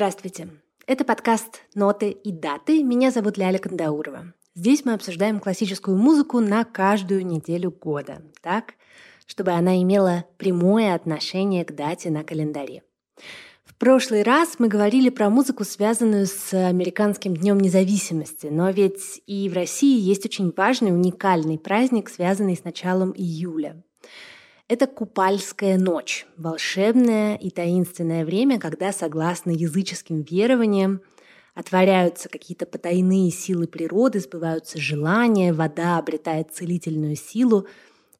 Здравствуйте. 0.00 0.48
Это 0.86 1.04
подкаст 1.04 1.62
«Ноты 1.74 2.10
и 2.10 2.30
даты». 2.32 2.82
Меня 2.82 3.10
зовут 3.10 3.38
Ляля 3.38 3.58
Кандаурова. 3.58 4.34
Здесь 4.54 4.84
мы 4.84 4.92
обсуждаем 4.94 5.40
классическую 5.40 5.96
музыку 5.96 6.40
на 6.40 6.64
каждую 6.64 7.24
неделю 7.24 7.70
года, 7.70 8.22
так, 8.42 8.74
чтобы 9.30 9.52
она 9.52 9.80
имела 9.80 10.24
прямое 10.38 10.92
отношение 10.92 11.64
к 11.64 11.72
дате 11.72 12.10
на 12.10 12.24
календаре. 12.24 12.82
В 13.64 13.76
прошлый 13.76 14.24
раз 14.24 14.56
мы 14.58 14.66
говорили 14.66 15.08
про 15.08 15.30
музыку, 15.30 15.62
связанную 15.62 16.26
с 16.26 16.52
американским 16.52 17.36
Днем 17.36 17.60
независимости, 17.60 18.48
но 18.48 18.70
ведь 18.70 19.22
и 19.28 19.48
в 19.48 19.52
России 19.52 20.00
есть 20.00 20.26
очень 20.26 20.52
важный, 20.54 20.90
уникальный 20.90 21.60
праздник, 21.60 22.10
связанный 22.10 22.56
с 22.56 22.64
началом 22.64 23.12
июля. 23.16 23.80
Это 24.66 24.88
Купальская 24.88 25.78
ночь, 25.78 26.26
волшебное 26.36 27.36
и 27.36 27.50
таинственное 27.50 28.24
время, 28.24 28.58
когда, 28.58 28.92
согласно 28.92 29.52
языческим 29.52 30.22
верованиям, 30.22 31.02
отворяются 31.54 32.28
какие-то 32.28 32.66
потайные 32.66 33.30
силы 33.30 33.68
природы, 33.68 34.18
сбываются 34.18 34.80
желания, 34.80 35.52
вода 35.52 35.98
обретает 35.98 36.52
целительную 36.52 37.14
силу, 37.14 37.68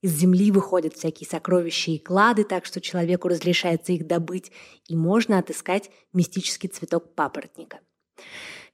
из 0.03 0.13
земли 0.13 0.51
выходят 0.51 0.95
всякие 0.95 1.29
сокровища 1.29 1.91
и 1.91 1.99
клады, 1.99 2.45
так 2.45 2.65
что 2.65 2.81
человеку 2.81 3.29
разрешается 3.29 3.93
их 3.93 4.07
добыть, 4.07 4.51
и 4.89 4.97
можно 4.97 5.39
отыскать 5.39 5.91
мистический 6.13 6.69
цветок 6.69 7.15
папоротника. 7.15 7.81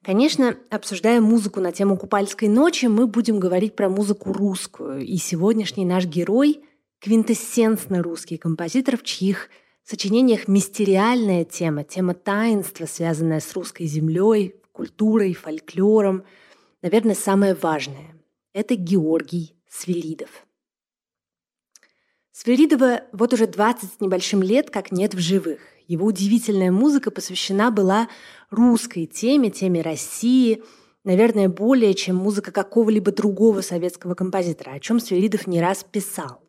Конечно, 0.03 0.57
обсуждая 0.71 1.21
музыку 1.21 1.61
на 1.61 1.73
тему 1.73 1.97
Купальской 1.97 2.49
ночи, 2.49 2.87
мы 2.87 3.07
будем 3.07 3.41
говорить 3.41 3.75
про 3.75 3.89
музыку 3.89 4.33
русскую, 4.33 5.05
и 5.05 5.17
сегодняшний 5.17 5.85
наш 5.85 6.05
герой– 6.07 6.61
квинтэссенсный 7.01 8.01
русский 8.01 8.37
композитор, 8.37 8.97
в 8.97 9.03
чьих 9.03 9.49
сочинениях 9.85 10.49
мистериальная 10.49 11.45
тема, 11.45 11.85
тема 11.85 12.15
таинства, 12.15 12.87
связанная 12.87 13.41
с 13.41 13.53
русской 13.55 13.87
землей, 13.87 14.57
культурой, 14.73 15.35
фольклором, 15.35 16.25
наверное, 16.83 17.15
самое 17.15 17.55
важное. 17.55 18.15
Это 18.53 18.75
Георгий 18.75 19.55
Свиридов. 19.69 20.31
Свиридова 22.39 23.01
вот 23.13 23.33
уже 23.33 23.47
20 23.47 23.93
с 23.95 23.99
небольшим 23.99 24.43
лет 24.43 24.69
как 24.69 24.93
нет 24.93 25.15
в 25.15 25.19
живых. 25.19 25.59
Его 25.89 26.05
удивительная 26.05 26.71
музыка 26.71 27.11
посвящена 27.11 27.71
была 27.71 28.11
русской 28.51 29.07
теме, 29.07 29.49
теме 29.49 29.81
России, 29.81 30.63
наверное, 31.03 31.49
более 31.49 31.95
чем 31.95 32.17
музыка 32.17 32.53
какого-либо 32.53 33.11
другого 33.11 33.63
советского 33.63 34.15
композитора, 34.15 34.73
о 34.73 34.81
чем 34.81 35.01
Свиридов 35.01 35.47
не 35.47 35.63
раз 35.63 35.83
писал. 35.91 36.43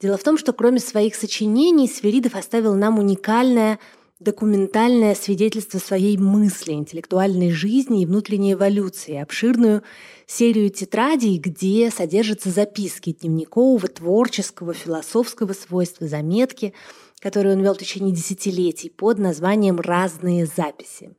Дело 0.00 0.16
в 0.16 0.22
том, 0.22 0.38
что 0.38 0.54
кроме 0.54 0.80
своих 0.80 1.14
сочинений 1.14 1.86
Сверидов 1.86 2.34
оставил 2.34 2.74
нам 2.74 2.98
уникальное 2.98 3.78
документальное 4.20 5.14
свидетельство 5.14 5.78
своей 5.78 6.18
мысли, 6.18 6.72
интеллектуальной 6.72 7.50
жизни 7.50 8.02
и 8.02 8.06
внутренней 8.06 8.52
эволюции, 8.52 9.16
обширную 9.16 9.82
серию 10.26 10.68
тетрадей, 10.68 11.38
где 11.38 11.90
содержатся 11.90 12.50
записки 12.50 13.16
дневникового, 13.18 13.88
творческого, 13.88 14.74
философского 14.74 15.54
свойства, 15.54 16.06
заметки, 16.06 16.74
которые 17.18 17.56
он 17.56 17.62
вел 17.62 17.74
в 17.74 17.78
течение 17.78 18.14
десятилетий 18.14 18.90
под 18.90 19.18
названием 19.18 19.80
«Разные 19.80 20.44
записи». 20.44 21.14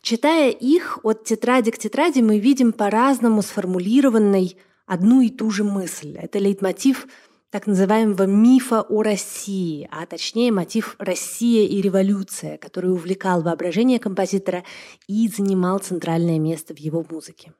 Читая 0.00 0.50
их 0.50 1.00
от 1.04 1.24
тетради 1.24 1.70
к 1.70 1.78
тетради, 1.78 2.20
мы 2.20 2.38
видим 2.38 2.72
по-разному 2.72 3.42
сформулированной 3.42 4.56
одну 4.86 5.20
и 5.20 5.28
ту 5.28 5.50
же 5.50 5.64
мысль. 5.64 6.16
Это 6.16 6.38
лейтмотив– 6.38 7.06
так 7.52 7.66
называемого 7.66 8.22
мифа 8.22 8.80
о 8.80 9.02
России, 9.02 9.86
а 9.92 10.06
точнее 10.06 10.50
мотив 10.50 10.96
«Россия 10.98 11.68
и 11.68 11.82
революция», 11.82 12.56
который 12.56 12.90
увлекал 12.90 13.42
воображение 13.42 13.98
композитора 13.98 14.64
и 15.06 15.28
занимал 15.28 15.78
центральное 15.78 16.38
место 16.38 16.74
в 16.74 16.78
его 16.78 17.04
музыке. 17.10 17.52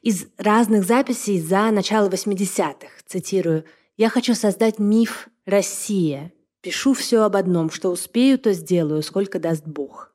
Из 0.00 0.26
разных 0.38 0.84
записей 0.84 1.38
за 1.38 1.70
начало 1.70 2.08
80-х, 2.08 2.88
цитирую, 3.04 3.66
«Я 3.98 4.08
хочу 4.08 4.34
создать 4.34 4.78
миф 4.78 5.28
«Россия». 5.44 6.32
Пишу 6.62 6.94
все 6.94 7.24
об 7.24 7.36
одном, 7.36 7.70
что 7.70 7.90
успею, 7.90 8.38
то 8.38 8.54
сделаю, 8.54 9.02
сколько 9.02 9.38
даст 9.38 9.66
Бог». 9.66 10.14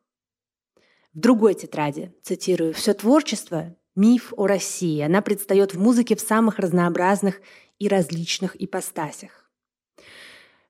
В 1.14 1.20
другой 1.20 1.54
тетради, 1.54 2.12
цитирую, 2.24 2.74
«Все 2.74 2.96
творчество– 2.96 3.76
миф 4.00 4.34
о 4.38 4.48
России. 4.48 5.02
Она 5.02 5.22
предстает 5.22 5.74
в 5.74 5.80
музыке 5.80 6.16
в 6.16 6.22
самых 6.22 6.58
разнообразных 6.58 7.42
и 7.78 7.88
различных 7.88 8.56
ипостасях. 8.62 9.52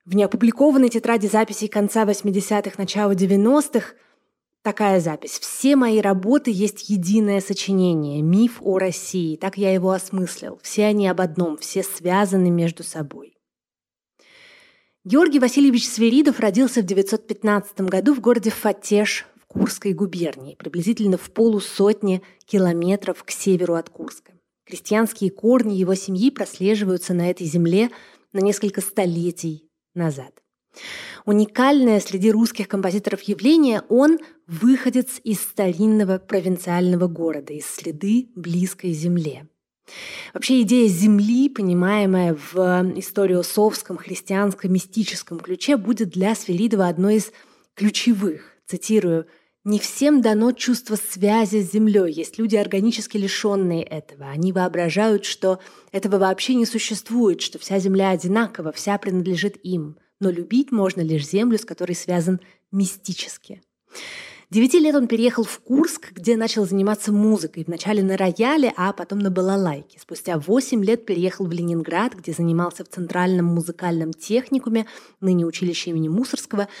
В 0.04 0.16
неопубликованной 0.16 0.88
тетради 0.88 1.28
записей 1.28 1.68
конца 1.68 2.04
80-х, 2.04 2.74
начала 2.76 3.12
90-х 3.12 3.94
такая 4.62 5.00
запись. 5.00 5.38
«Все 5.38 5.76
мои 5.76 6.00
работы 6.00 6.50
есть 6.52 6.90
единое 6.90 7.40
сочинение, 7.40 8.20
миф 8.20 8.58
о 8.60 8.78
России». 8.78 9.36
Так 9.36 9.56
я 9.56 9.72
его 9.72 9.92
осмыслил. 9.92 10.58
Все 10.62 10.86
они 10.86 11.06
об 11.06 11.20
одном, 11.20 11.56
все 11.58 11.82
связаны 11.82 12.50
между 12.50 12.82
собой. 12.82 13.36
Георгий 15.04 15.38
Васильевич 15.38 15.88
Сверидов 15.88 16.40
родился 16.40 16.82
в 16.82 16.86
915 16.86 17.80
году 17.82 18.14
в 18.14 18.20
городе 18.20 18.50
Фатеш 18.50 19.26
Курской 19.50 19.94
губернии, 19.94 20.54
приблизительно 20.54 21.18
в 21.18 21.32
полусотни 21.32 22.22
километров 22.46 23.24
к 23.24 23.32
северу 23.32 23.74
от 23.74 23.90
Курска. 23.90 24.32
Крестьянские 24.64 25.32
корни 25.32 25.74
его 25.74 25.96
семьи 25.96 26.30
прослеживаются 26.30 27.14
на 27.14 27.28
этой 27.28 27.48
земле 27.48 27.90
на 28.32 28.38
несколько 28.38 28.80
столетий 28.80 29.68
назад. 29.92 30.40
Уникальное 31.26 31.98
среди 31.98 32.30
русских 32.30 32.68
композиторов 32.68 33.22
явление– 33.22 33.82
он 33.88 34.20
выходец 34.46 35.20
из 35.24 35.40
старинного 35.40 36.18
провинциального 36.18 37.08
города, 37.08 37.52
из 37.52 37.66
следы 37.66 38.28
близкой 38.36 38.92
земле. 38.92 39.48
Вообще 40.32 40.62
идея 40.62 40.86
земли, 40.86 41.48
понимаемая 41.48 42.36
в 42.52 42.56
историосовском 42.96 43.96
христианско-мистическом 43.96 45.40
ключе, 45.40 45.76
будет 45.76 46.10
для 46.10 46.36
Свиридова 46.36 46.86
одной 46.86 47.16
из 47.16 47.32
ключевых. 47.74 48.42
Цитирую– 48.66 49.26
не 49.70 49.78
всем 49.78 50.20
дано 50.20 50.50
чувство 50.50 50.96
связи 50.96 51.62
с 51.62 51.72
Землей. 51.72 52.12
Есть 52.12 52.38
люди, 52.38 52.56
органически 52.56 53.16
лишенные 53.16 53.84
этого. 53.84 54.26
Они 54.28 54.52
воображают, 54.52 55.24
что 55.24 55.60
этого 55.92 56.18
вообще 56.18 56.54
не 56.54 56.66
существует, 56.66 57.40
что 57.40 57.58
вся 57.58 57.78
Земля 57.78 58.10
одинакова, 58.10 58.72
вся 58.72 58.98
принадлежит 58.98 59.56
им. 59.62 59.96
Но 60.18 60.28
любить 60.30 60.72
можно 60.72 61.00
лишь 61.00 61.28
Землю, 61.28 61.56
с 61.56 61.64
которой 61.64 61.94
связан 61.94 62.40
мистически. 62.72 63.62
Девяти 64.50 64.80
лет 64.80 64.96
он 64.96 65.06
переехал 65.06 65.44
в 65.44 65.60
Курск, 65.60 66.10
где 66.10 66.36
начал 66.36 66.66
заниматься 66.66 67.12
музыкой. 67.12 67.62
Вначале 67.64 68.02
на 68.02 68.16
рояле, 68.16 68.72
а 68.76 68.92
потом 68.92 69.20
на 69.20 69.30
балалайке. 69.30 70.00
Спустя 70.00 70.36
восемь 70.36 70.84
лет 70.84 71.06
переехал 71.06 71.46
в 71.46 71.52
Ленинград, 71.52 72.14
где 72.14 72.32
занимался 72.32 72.84
в 72.84 72.88
Центральном 72.88 73.46
музыкальном 73.46 74.12
техникуме, 74.12 74.86
ныне 75.20 75.46
училище 75.46 75.90
имени 75.90 76.08
Мусорского– 76.08 76.66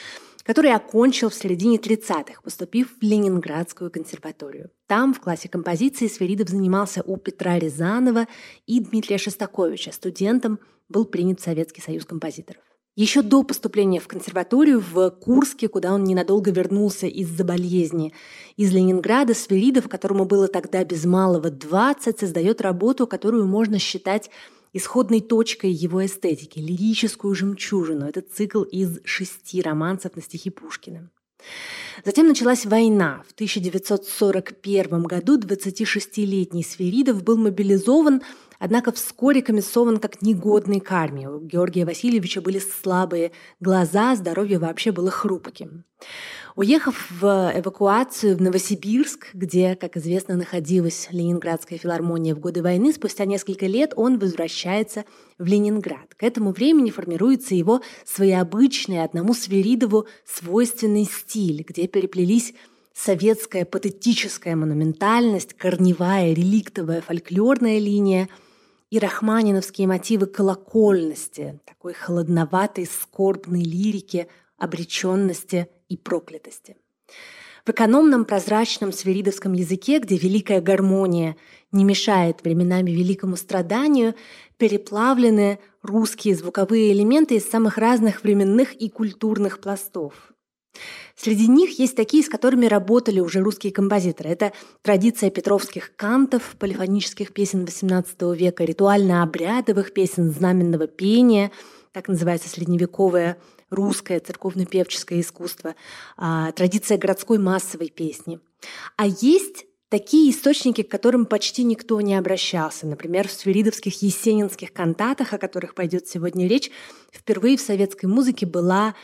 который 0.50 0.74
окончил 0.74 1.28
в 1.28 1.34
середине 1.34 1.76
30-х, 1.76 2.42
поступив 2.42 2.88
в 2.98 3.04
Ленинградскую 3.04 3.88
консерваторию. 3.88 4.70
Там 4.88 5.14
в 5.14 5.20
классе 5.20 5.48
композиции 5.48 6.08
Сверидов 6.08 6.48
занимался 6.48 7.02
у 7.06 7.18
Петра 7.18 7.56
Рязанова 7.56 8.26
и 8.66 8.80
Дмитрия 8.80 9.16
Шостаковича. 9.16 9.92
Студентом 9.92 10.58
был 10.88 11.04
принят 11.04 11.38
в 11.38 11.44
Советский 11.44 11.80
союз 11.80 12.04
композиторов. 12.04 12.64
Еще 12.96 13.22
до 13.22 13.44
поступления 13.44 14.00
в 14.00 14.08
консерваторию 14.08 14.80
в 14.80 15.10
Курске, 15.10 15.68
куда 15.68 15.94
он 15.94 16.02
ненадолго 16.02 16.50
вернулся 16.50 17.06
из-за 17.06 17.44
болезни, 17.44 18.12
из 18.56 18.72
Ленинграда 18.72 19.34
Сверидов, 19.34 19.88
которому 19.88 20.24
было 20.24 20.48
тогда 20.48 20.82
без 20.82 21.04
малого 21.04 21.50
20, 21.50 22.18
создает 22.18 22.60
работу, 22.60 23.06
которую 23.06 23.46
можно 23.46 23.78
считать 23.78 24.30
исходной 24.72 25.20
точкой 25.20 25.70
его 25.70 26.04
эстетики, 26.04 26.58
лирическую 26.58 27.34
жемчужину. 27.34 28.06
Это 28.06 28.22
цикл 28.22 28.62
из 28.62 29.00
шести 29.04 29.62
романсов 29.62 30.16
на 30.16 30.22
стихи 30.22 30.50
Пушкина. 30.50 31.10
Затем 32.04 32.28
началась 32.28 32.66
война. 32.66 33.22
В 33.28 33.32
1941 33.32 35.02
году 35.04 35.38
26-летний 35.38 36.62
Сверидов 36.62 37.22
был 37.22 37.36
мобилизован, 37.36 38.22
однако 38.58 38.92
вскоре 38.92 39.42
комиссован 39.42 39.98
как 39.98 40.22
негодный 40.22 40.80
к 40.80 40.90
армии. 40.92 41.26
У 41.26 41.40
Георгия 41.40 41.84
Васильевича 41.84 42.40
были 42.40 42.58
слабые 42.58 43.32
глаза, 43.58 44.16
здоровье 44.16 44.58
вообще 44.58 44.92
было 44.92 45.10
хрупким. 45.10 45.84
Уехав 46.56 47.10
в 47.10 47.52
эвакуацию 47.54 48.36
в 48.36 48.42
Новосибирск, 48.42 49.28
где, 49.34 49.76
как 49.76 49.96
известно, 49.96 50.36
находилась 50.36 51.08
Ленинградская 51.10 51.78
филармония 51.78 52.34
в 52.34 52.40
годы 52.40 52.62
войны, 52.62 52.92
спустя 52.92 53.24
несколько 53.24 53.66
лет 53.66 53.92
он 53.96 54.18
возвращается 54.18 55.04
в 55.38 55.46
Ленинград. 55.46 56.14
К 56.16 56.24
этому 56.24 56.52
времени 56.52 56.90
формируется 56.90 57.54
его 57.54 57.82
своеобычный, 58.04 59.04
одному 59.04 59.32
Свиридову 59.32 60.06
свойственный 60.26 61.04
стиль, 61.04 61.64
где 61.66 61.86
переплелись 61.86 62.52
советская 62.94 63.64
патетическая 63.64 64.56
монументальность, 64.56 65.54
корневая 65.54 66.32
реликтовая 66.32 67.00
фольклорная 67.00 67.78
линия 67.78 68.28
и 68.90 68.98
рахманиновские 68.98 69.86
мотивы 69.86 70.26
колокольности, 70.26 71.60
такой 71.64 71.94
холодноватой, 71.94 72.86
скорбной 72.86 73.62
лирики, 73.62 74.26
обреченности 74.58 75.68
и 75.90 75.96
проклятости. 75.98 76.76
В 77.66 77.70
экономном 77.70 78.24
прозрачном 78.24 78.90
свиридовском 78.92 79.52
языке, 79.52 79.98
где 79.98 80.16
великая 80.16 80.62
гармония 80.62 81.36
не 81.72 81.84
мешает 81.84 82.42
временами 82.42 82.90
великому 82.90 83.36
страданию, 83.36 84.14
переплавлены 84.56 85.58
русские 85.82 86.34
звуковые 86.34 86.92
элементы 86.92 87.36
из 87.36 87.48
самых 87.48 87.76
разных 87.76 88.22
временных 88.22 88.72
и 88.72 88.88
культурных 88.88 89.60
пластов. 89.60 90.14
Среди 91.16 91.48
них 91.48 91.78
есть 91.78 91.96
такие, 91.96 92.22
с 92.22 92.28
которыми 92.28 92.64
работали 92.64 93.20
уже 93.20 93.40
русские 93.40 93.72
композиторы. 93.72 94.30
Это 94.30 94.52
традиция 94.80 95.28
петровских 95.28 95.94
кантов, 95.96 96.56
полифонических 96.58 97.34
песен 97.34 97.64
XVIII 97.64 98.34
века, 98.34 98.64
ритуально-обрядовых 98.64 99.92
песен 99.92 100.30
знаменного 100.30 100.86
пения, 100.86 101.50
так 101.92 102.08
называется 102.08 102.48
средневековое 102.48 103.36
русское 103.70 104.20
церковно-певческое 104.20 105.20
искусство, 105.20 105.74
а, 106.16 106.52
традиция 106.52 106.98
городской 106.98 107.38
массовой 107.38 107.88
песни. 107.88 108.40
А 108.96 109.06
есть 109.06 109.66
такие 109.88 110.30
источники, 110.30 110.82
к 110.82 110.90
которым 110.90 111.26
почти 111.26 111.64
никто 111.64 112.00
не 112.00 112.14
обращался. 112.14 112.86
Например, 112.86 113.28
в 113.28 113.32
свиридовских 113.32 114.02
есенинских 114.02 114.72
кантатах, 114.72 115.32
о 115.32 115.38
которых 115.38 115.74
пойдет 115.74 116.08
сегодня 116.08 116.46
речь, 116.46 116.70
впервые 117.12 117.56
в 117.56 117.60
советской 117.60 118.06
музыке 118.06 118.46
была 118.46 118.94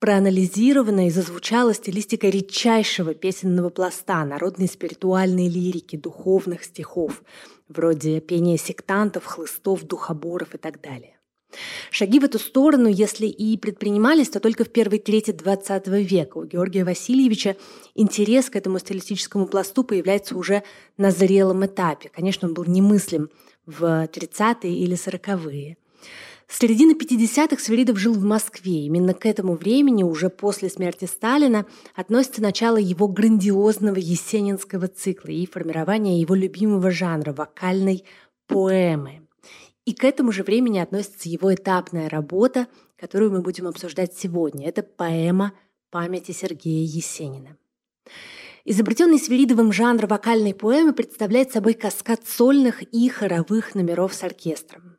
проанализирована 0.00 1.06
и 1.06 1.10
зазвучала 1.10 1.74
стилистика 1.74 2.28
редчайшего 2.28 3.14
песенного 3.14 3.68
пласта, 3.68 4.24
народной 4.24 4.66
спиритуальной 4.66 5.46
лирики, 5.46 5.96
духовных 5.96 6.64
стихов, 6.64 7.22
вроде 7.68 8.20
пения 8.20 8.56
сектантов, 8.56 9.26
хлыстов, 9.26 9.84
духоборов 9.84 10.54
и 10.54 10.58
так 10.58 10.80
далее. 10.80 11.19
Шаги 11.90 12.18
в 12.20 12.24
эту 12.24 12.38
сторону, 12.38 12.88
если 12.88 13.26
и 13.26 13.56
предпринимались, 13.56 14.28
то 14.28 14.40
только 14.40 14.64
в 14.64 14.70
первой 14.70 14.98
трети 14.98 15.30
XX 15.30 16.02
века. 16.02 16.38
У 16.38 16.44
Георгия 16.44 16.84
Васильевича 16.84 17.56
интерес 17.94 18.50
к 18.50 18.56
этому 18.56 18.78
стилистическому 18.78 19.46
пласту 19.46 19.84
появляется 19.84 20.36
уже 20.36 20.62
на 20.96 21.10
зрелом 21.10 21.66
этапе. 21.66 22.10
Конечно, 22.14 22.48
он 22.48 22.54
был 22.54 22.64
немыслим 22.64 23.30
в 23.66 23.84
30-е 23.84 24.72
или 24.72 24.96
40-е. 24.96 25.76
С 26.50 26.58
середины 26.58 26.94
50-х 26.94 27.62
Свиридов 27.62 27.96
жил 27.96 28.12
в 28.12 28.24
Москве. 28.24 28.84
Именно 28.86 29.14
к 29.14 29.24
этому 29.24 29.54
времени, 29.54 30.02
уже 30.02 30.30
после 30.30 30.68
смерти 30.68 31.04
Сталина, 31.04 31.64
относится 31.94 32.42
начало 32.42 32.76
его 32.76 33.06
грандиозного 33.06 33.98
есенинского 33.98 34.88
цикла 34.88 35.30
и 35.30 35.46
формирование 35.46 36.20
его 36.20 36.34
любимого 36.34 36.90
жанра– 36.90 37.32
вокальной 37.36 38.04
поэмы. 38.48 39.20
И 39.84 39.94
к 39.94 40.04
этому 40.04 40.32
же 40.32 40.42
времени 40.42 40.78
относится 40.78 41.28
его 41.28 41.54
этапная 41.54 42.08
работа, 42.08 42.66
которую 42.96 43.32
мы 43.32 43.40
будем 43.40 43.66
обсуждать 43.66 44.14
сегодня. 44.14 44.68
Это 44.68 44.82
поэма 44.82 45.52
памяти 45.90 46.32
Сергея 46.32 46.86
Есенина. 46.86 47.56
Изобретенный 48.64 49.18
Свиридовым 49.18 49.72
жанр 49.72 50.06
вокальной 50.06 50.54
поэмы 50.54 50.92
представляет 50.92 51.50
собой 51.50 51.74
каскад 51.74 52.26
сольных 52.28 52.82
и 52.82 53.08
хоровых 53.08 53.74
номеров 53.74 54.14
с 54.14 54.22
оркестром. 54.22 54.98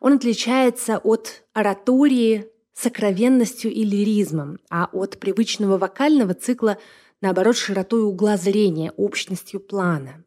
Он 0.00 0.14
отличается 0.14 0.98
от 0.98 1.44
оратории 1.52 2.46
сокровенностью 2.72 3.70
и 3.70 3.84
лиризмом, 3.84 4.58
а 4.70 4.88
от 4.92 5.20
привычного 5.20 5.76
вокального 5.76 6.32
цикла, 6.32 6.78
наоборот, 7.20 7.56
широтой 7.56 8.02
угла 8.02 8.38
зрения, 8.38 8.92
общностью 8.96 9.60
плана. 9.60 10.24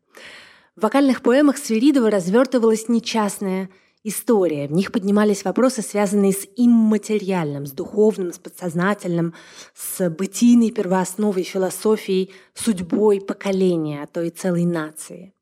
В 0.76 0.82
вокальных 0.82 1.22
поэмах 1.22 1.58
Свиридова 1.58 2.10
развертывалась 2.10 2.90
нечастная 2.90 3.70
история. 4.04 4.68
В 4.68 4.72
них 4.72 4.92
поднимались 4.92 5.46
вопросы, 5.46 5.84
связанные 5.84 6.34
с 6.34 6.48
имматериальным, 6.58 7.68
с 7.68 7.72
духовным, 7.72 8.34
с 8.34 8.40
подсознательным, 8.40 9.36
с 9.76 10.10
бытийной 10.10 10.72
первоосновой 10.72 11.44
философией, 11.44 12.32
судьбой 12.56 13.22
поколения, 13.22 14.02
а 14.02 14.08
то 14.08 14.24
и 14.24 14.32
целой 14.32 14.66
нации. 14.66 15.34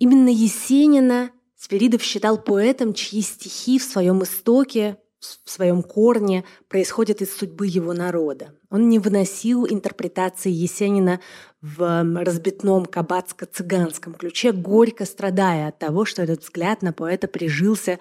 Именно 0.00 0.30
Есенина 0.30 1.30
Свиридов 1.56 2.02
считал 2.02 2.36
поэтом, 2.36 2.92
чьи 2.92 3.22
стихи 3.22 3.78
в 3.78 3.84
своем 3.84 4.22
истоке 4.24 4.98
в 5.44 5.50
своем 5.50 5.82
корне 5.82 6.44
происходит 6.68 7.22
из 7.22 7.36
судьбы 7.36 7.66
его 7.66 7.92
народа. 7.92 8.54
Он 8.70 8.88
не 8.88 8.98
выносил 8.98 9.66
интерпретации 9.66 10.50
Есенина 10.50 11.20
в 11.60 12.22
разбитном 12.22 12.84
кабацко-цыганском 12.84 14.14
ключе, 14.14 14.52
горько 14.52 15.04
страдая 15.04 15.68
от 15.68 15.78
того, 15.78 16.04
что 16.04 16.22
этот 16.22 16.42
взгляд 16.42 16.82
на 16.82 16.92
поэта 16.92 17.28
прижился 17.28 17.98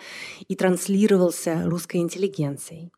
и 0.48 0.56
транслировался 0.56 1.64
русской 1.66 1.98
интеллигенцией. 1.98 2.92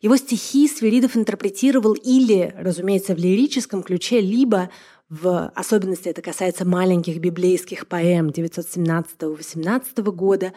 Его 0.00 0.16
стихи 0.16 0.68
Свиридов 0.68 1.16
интерпретировал 1.16 1.94
или, 1.94 2.54
разумеется, 2.58 3.14
в 3.14 3.18
лирическом 3.18 3.82
ключе, 3.82 4.20
либо 4.20 4.70
в 5.08 5.48
особенности 5.54 6.08
это 6.08 6.22
касается 6.22 6.64
маленьких 6.64 7.18
библейских 7.18 7.86
поэм 7.86 8.28
917-18 8.28 10.02
года, 10.10 10.52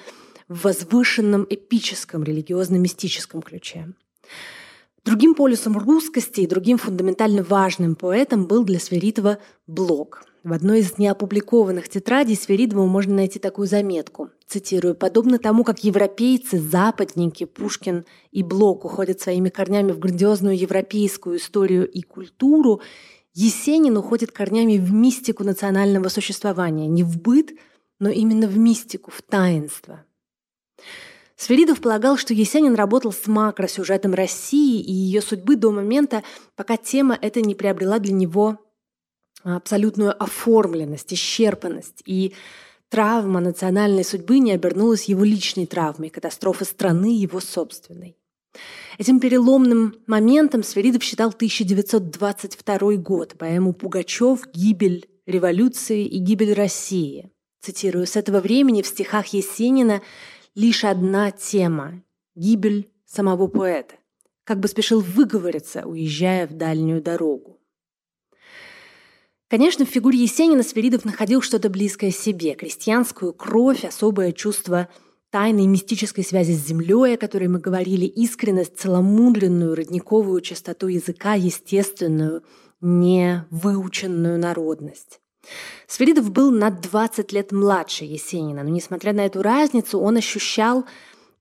в 0.48 0.64
возвышенном 0.64 1.46
эпическом 1.50 2.24
религиозно-мистическом 2.24 3.42
ключе. 3.42 3.94
Другим 5.06 5.36
полюсом 5.36 5.78
русскости 5.78 6.42
и 6.42 6.48
другим 6.48 6.80
фундаментально 6.80 7.44
важным 7.44 7.96
поэтом 7.96 8.48
был 8.48 8.64
для 8.64 8.80
Сверидова 8.80 9.38
Блок. 9.68 10.26
В 10.44 10.52
одной 10.52 10.80
из 10.80 10.98
неопубликованных 10.98 11.90
тетрадей 11.90 12.36
Сверидову 12.36 12.88
можно 12.88 13.16
найти 13.16 13.38
такую 13.38 13.68
заметку. 13.68 14.30
Цитирую. 14.48 14.96
«Подобно 14.96 15.38
тому, 15.38 15.64
как 15.64 15.84
европейцы, 15.84 16.60
западники, 16.60 17.46
Пушкин 17.46 18.06
и 18.32 18.42
Блок 18.42 18.86
уходят 18.86 19.22
своими 19.22 19.50
корнями 19.50 19.92
в 19.92 20.00
грандиозную 20.00 20.58
европейскую 20.58 21.38
историю 21.38 21.88
и 21.88 22.02
культуру, 22.02 22.82
Есенин 23.36 23.98
уходит 23.98 24.32
корнями 24.32 24.78
в 24.78 24.92
мистику 24.92 25.44
национального 25.44 26.10
существования, 26.10 26.88
не 26.88 27.04
в 27.04 27.22
быт, 27.22 27.52
но 28.00 28.10
именно 28.10 28.48
в 28.48 28.58
мистику, 28.58 29.12
в 29.12 29.22
таинство. 29.22 30.04
Сверидов 31.36 31.82
полагал, 31.82 32.18
что 32.18 32.34
Есенин 32.34 32.76
работал 32.76 33.12
с 33.12 33.28
макросюжетом 33.28 34.14
России 34.14 34.82
и 34.82 34.92
ее 34.92 35.22
судьбы 35.22 35.58
до 35.58 35.72
момента, 35.72 36.24
пока 36.56 36.78
тема 36.78 37.18
эта 37.22 37.42
не 37.42 37.56
приобрела 37.56 38.00
для 38.00 38.14
него 38.14 38.60
абсолютную 39.44 40.22
оформленность, 40.22 41.14
исчерпанность, 41.14 42.02
и 42.06 42.34
травма 42.90 43.42
национальной 43.42 44.04
судьбы 44.04 44.40
не 44.40 44.54
обернулась 44.54 45.06
его 45.06 45.24
личной 45.24 45.66
травмой, 45.66 46.10
катастрофа 46.10 46.66
страны 46.66 47.18
его 47.18 47.40
собственной. 47.40 48.18
Этим 48.98 49.20
переломным 49.20 49.96
моментом 50.08 50.64
Сверидов 50.64 51.04
считал 51.04 51.30
1922 51.30 52.96
год, 52.96 53.36
поэму 53.38 53.74
Пугачев 53.74 54.48
«Гибель 54.54 55.10
революции 55.26 56.06
и 56.06 56.18
гибель 56.20 56.54
России». 56.54 57.30
Цитирую, 57.62 58.08
«С 58.08 58.16
этого 58.16 58.40
времени 58.40 58.82
в 58.82 58.88
стихах 58.88 59.28
Есенина 59.28 60.02
лишь 60.56 60.84
одна 60.84 61.32
тема– 61.32 62.02
гибель 62.36 62.90
самого 63.06 63.48
поэта, 63.48 63.96
как 64.44 64.60
бы 64.60 64.68
спешил 64.68 65.02
выговориться, 65.02 65.86
уезжая 65.86 66.48
в 66.48 66.54
дальнюю 66.54 67.02
дорогу. 67.02 67.60
Конечно, 69.48 69.86
в 69.86 69.90
фигуре 69.90 70.18
Есенина 70.18 70.64
Сверидов 70.64 71.06
находил 71.06 71.42
что-то 71.42 71.70
близкое 71.70 72.12
себе, 72.12 72.56
крестьянскую 72.56 73.32
кровь, 73.34 73.86
особое 73.86 74.32
чувство 74.32 74.90
тайной 75.30 75.68
мистической 75.68 76.24
связи 76.24 76.54
с 76.54 76.66
землей, 76.66 77.16
о 77.16 77.18
которой 77.18 77.48
мы 77.48 77.60
говорили, 77.60 78.06
искренность, 78.06 78.80
целомудренную, 78.80 79.76
родниковую 79.76 80.42
чистоту 80.42 80.88
языка, 80.88 81.36
естественную, 81.36 82.44
невыученную 82.82 84.40
народность. 84.40 85.20
Сверидов 85.88 86.32
был 86.32 86.52
на 86.52 86.70
20 86.70 87.32
лет 87.32 87.52
младше 87.52 88.06
Есенина, 88.06 88.64
но, 88.64 88.70
несмотря 88.70 89.14
на 89.14 89.26
эту 89.26 89.42
разницу, 89.42 90.00
он 90.00 90.18
ощущал 90.18 90.86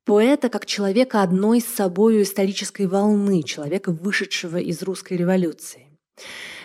поэта 0.04 0.49
как 0.49 0.66
человека 0.66 1.23
одной 1.23 1.61
с 1.61 1.66
собою 1.66 2.23
исторической 2.23 2.87
волны, 2.87 3.42
человека, 3.42 3.90
вышедшего 3.92 4.58
из 4.58 4.82
русской 4.82 5.16
революции. 5.16 5.88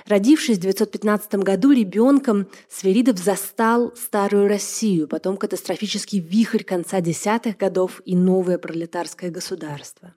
Родившись 0.05 0.57
в 0.57 0.61
915 0.61 1.35
году 1.35 1.71
ребенком, 1.71 2.47
Сверидов 2.67 3.19
застал 3.19 3.93
старую 3.95 4.47
Россию, 4.47 5.07
потом 5.07 5.37
катастрофический 5.37 6.19
вихрь 6.19 6.63
конца 6.63 6.99
десятых 6.99 7.57
годов 7.57 8.01
и 8.05 8.15
новое 8.15 8.57
пролетарское 8.57 9.29
государство. 9.29 10.15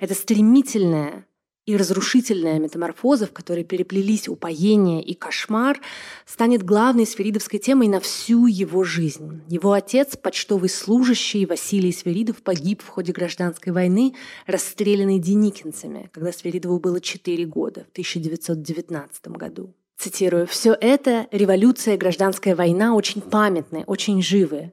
Это 0.00 0.14
стремительное 0.14 1.24
и 1.68 1.76
разрушительная 1.76 2.58
метаморфоза, 2.58 3.26
в 3.26 3.32
которой 3.32 3.62
переплелись 3.62 4.26
упоение 4.26 5.02
и 5.02 5.12
кошмар, 5.12 5.78
станет 6.24 6.62
главной 6.62 7.04
сферидовской 7.04 7.58
темой 7.58 7.88
на 7.88 8.00
всю 8.00 8.46
его 8.46 8.84
жизнь. 8.84 9.42
Его 9.48 9.72
отец, 9.72 10.16
почтовый 10.16 10.70
служащий 10.70 11.44
Василий 11.44 11.92
Сверидов, 11.92 12.36
погиб 12.36 12.80
в 12.80 12.88
ходе 12.88 13.12
гражданской 13.12 13.70
войны, 13.70 14.14
расстрелянный 14.46 15.18
деникинцами, 15.18 16.08
когда 16.14 16.32
Сверидову 16.32 16.80
было 16.80 17.02
4 17.02 17.44
года, 17.44 17.84
в 17.84 17.92
1919 17.92 19.28
году. 19.28 19.74
Цитирую, 19.98 20.46
«Все 20.46 20.72
это, 20.72 21.26
революция 21.32 21.98
гражданская 21.98 22.56
война, 22.56 22.94
очень 22.94 23.20
памятны, 23.20 23.84
очень 23.86 24.22
живы. 24.22 24.72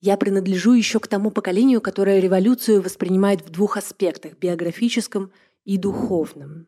Я 0.00 0.16
принадлежу 0.16 0.72
еще 0.72 0.98
к 0.98 1.06
тому 1.06 1.30
поколению, 1.30 1.80
которое 1.80 2.18
революцию 2.18 2.82
воспринимает 2.82 3.42
в 3.42 3.50
двух 3.50 3.76
аспектах– 3.76 4.32
биографическом 4.40 5.30
и 5.64 5.76
духовным. 5.76 6.66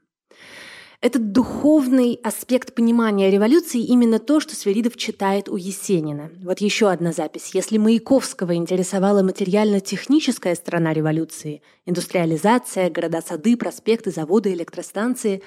Этот 1.04 1.32
духовный 1.32 2.18
аспект 2.22 2.74
понимания 2.74 3.30
революции 3.30 3.82
именно 3.82 4.18
то, 4.18 4.40
что 4.40 4.56
Сверидов 4.56 4.96
читает 4.96 5.50
у 5.50 5.56
Есенина. 5.56 6.30
Вот 6.42 6.62
еще 6.62 6.88
одна 6.88 7.12
запись. 7.12 7.50
Если 7.52 7.76
Маяковского 7.76 8.54
интересовала 8.54 9.22
материально-техническая 9.22 10.54
сторона 10.54 10.94
революции, 10.94 11.60
индустриализация, 11.84 12.88
города-сады, 12.88 13.58
проспекты, 13.58 14.12
заводы, 14.12 14.54
электростанции, 14.54 15.42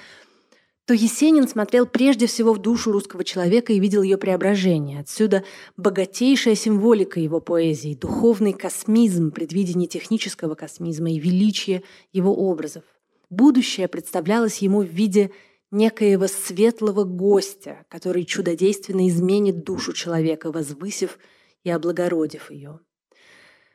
то 0.86 0.94
Есенин 0.94 1.48
смотрел 1.48 1.86
прежде 1.86 2.28
всего 2.28 2.54
в 2.54 2.58
душу 2.58 2.92
русского 2.92 3.24
человека 3.24 3.72
и 3.72 3.80
видел 3.80 4.02
ее 4.02 4.16
преображение. 4.16 5.00
Отсюда 5.00 5.42
богатейшая 5.76 6.54
символика 6.54 7.18
его 7.18 7.40
поэзии, 7.40 7.98
духовный 8.00 8.52
космизм, 8.52 9.32
предвидение 9.32 9.88
технического 9.88 10.54
космизма 10.54 11.10
и 11.10 11.18
величие 11.18 11.82
его 12.12 12.32
образов. 12.32 12.84
Будущее 13.30 13.88
представлялось 13.88 14.58
ему 14.58 14.82
в 14.82 14.88
виде 14.88 15.30
некоего 15.70 16.26
светлого 16.28 17.04
гостя, 17.04 17.84
который 17.88 18.24
чудодейственно 18.24 19.06
изменит 19.08 19.64
душу 19.64 19.92
человека, 19.92 20.50
возвысив 20.50 21.18
и 21.62 21.70
облагородив 21.70 22.50
ее. 22.50 22.80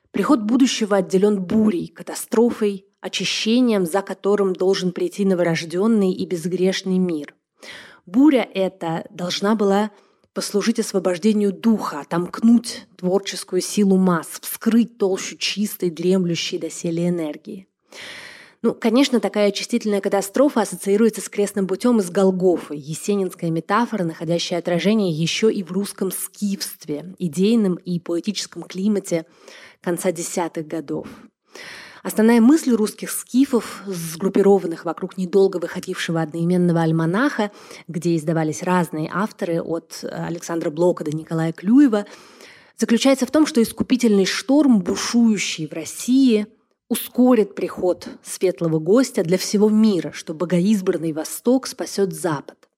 Приход 0.10 0.42
будущего 0.44 0.98
отделен 0.98 1.42
бурей, 1.42 1.88
катастрофой, 1.88 2.86
очищением, 3.02 3.86
за 3.86 4.02
которым 4.02 4.54
должен 4.54 4.92
прийти 4.92 5.26
новорожденный 5.26 6.14
и 6.14 6.26
безгрешный 6.26 6.98
мир. 6.98 7.36
Буря 8.06 8.48
эта 8.54 9.06
должна 9.10 9.56
была 9.56 9.92
послужить 10.34 10.80
освобождению 10.80 11.54
духа, 11.54 12.00
отомкнуть 12.00 12.88
творческую 12.98 13.62
силу 13.62 13.98
масс, 13.98 14.40
вскрыть 14.42 14.98
толщу 14.98 15.38
чистой, 15.38 15.90
дремлющей 15.90 16.58
доселе 16.58 17.10
энергии. 17.10 17.68
Ну, 18.64 18.74
конечно, 18.74 19.20
такая 19.20 19.50
очистительная 19.50 20.00
катастрофа 20.00 20.62
ассоциируется 20.62 21.20
с 21.20 21.28
крестным 21.28 21.68
путем 21.68 22.00
из 22.00 22.10
Голгофы, 22.10 22.76
есенинская 22.78 23.52
метафора, 23.52 24.06
находящая 24.06 24.60
отражение 24.60 25.12
еще 25.12 25.52
и 25.52 25.62
в 25.64 25.74
русском 25.74 26.14
скифстве, 26.14 27.14
идейном 27.20 27.76
и 27.76 28.00
поэтическом 28.00 28.64
климате 28.64 29.26
конца 29.82 30.14
десятых 30.14 30.66
годов. 30.66 31.08
Основная 32.04 32.40
мысль 32.40 32.72
русских 32.72 33.12
скифов, 33.12 33.84
сгруппированных 33.86 34.86
вокруг 34.86 35.18
недолго 35.18 35.58
выходившего 35.58 36.22
одноименного 36.22 36.84
альманаха, 36.84 37.52
где 37.90 38.16
издавались 38.16 38.64
разные 38.64 39.12
авторы 39.14 39.62
от 39.62 40.06
Александра 40.10 40.70
Блока 40.70 41.04
до 41.04 41.12
Николая 41.12 41.52
Клюева, 41.52 42.06
заключается 42.78 43.26
в 43.26 43.32
том, 43.32 43.46
что 43.46 43.62
искупительный 43.62 44.26
шторм, 44.26 44.80
бушующий 44.80 45.68
в 45.68 45.74
России– 45.74 46.48
ускорит 46.94 47.56
приход 47.56 48.08
светлого 48.22 48.78
гостя 48.78 49.24
для 49.24 49.40
всего 49.40 49.68
мира, 49.68 50.12
что 50.14 50.36
богоизбранный 50.36 51.12
Восток 51.12 51.66
спасет 51.66 52.14
Запад. 52.14 52.70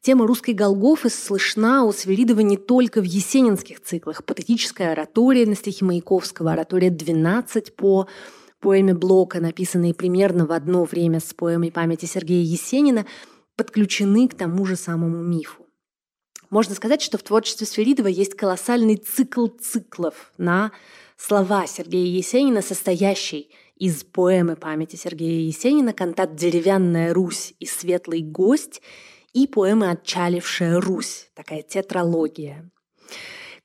Тема 0.00 0.26
русской 0.26 0.52
Голгофы 0.52 1.10
слышна 1.10 1.84
у 1.84 1.92
Свиридова 1.92 2.40
не 2.40 2.56
только 2.56 3.00
в 3.00 3.04
есенинских 3.04 3.80
циклах. 3.80 4.24
Патетическая 4.24 4.90
оратория 4.90 5.46
на 5.46 5.54
стихи 5.54 5.84
Маяковского, 5.84 6.54
оратория 6.54 6.90
«12» 6.90 7.72
по 7.76 8.08
поэме 8.58 8.94
Блока, 8.94 9.40
написанные 9.40 9.94
примерно 9.94 10.44
в 10.44 10.50
одно 10.50 10.82
время 10.82 11.20
с 11.20 11.32
поэмой 11.32 11.70
памяти 11.70 12.06
Сергея 12.06 12.42
Есенина, 12.42 13.06
подключены 13.54 14.26
к 14.26 14.34
тому 14.34 14.66
же 14.66 14.74
самому 14.74 15.22
мифу. 15.22 15.65
Можно 16.50 16.74
сказать, 16.74 17.02
что 17.02 17.18
в 17.18 17.22
творчестве 17.22 17.66
Сверидова 17.66 18.06
есть 18.06 18.34
колоссальный 18.34 18.96
цикл 18.96 19.48
циклов 19.48 20.32
на 20.38 20.72
слова 21.16 21.66
Сергея 21.66 22.06
Есенина, 22.06 22.62
состоящий 22.62 23.50
из 23.76 24.04
поэмы 24.04 24.56
памяти 24.56 24.96
Сергея 24.96 25.40
Есенина, 25.40 25.92
кантат 25.92 26.34
«Деревянная 26.36 27.12
Русь» 27.12 27.54
и 27.58 27.66
«Светлый 27.66 28.22
гость» 28.22 28.80
и 29.32 29.46
поэмы 29.46 29.90
«Отчалившая 29.90 30.80
Русь», 30.80 31.28
такая 31.34 31.62
тетралогия. 31.62 32.70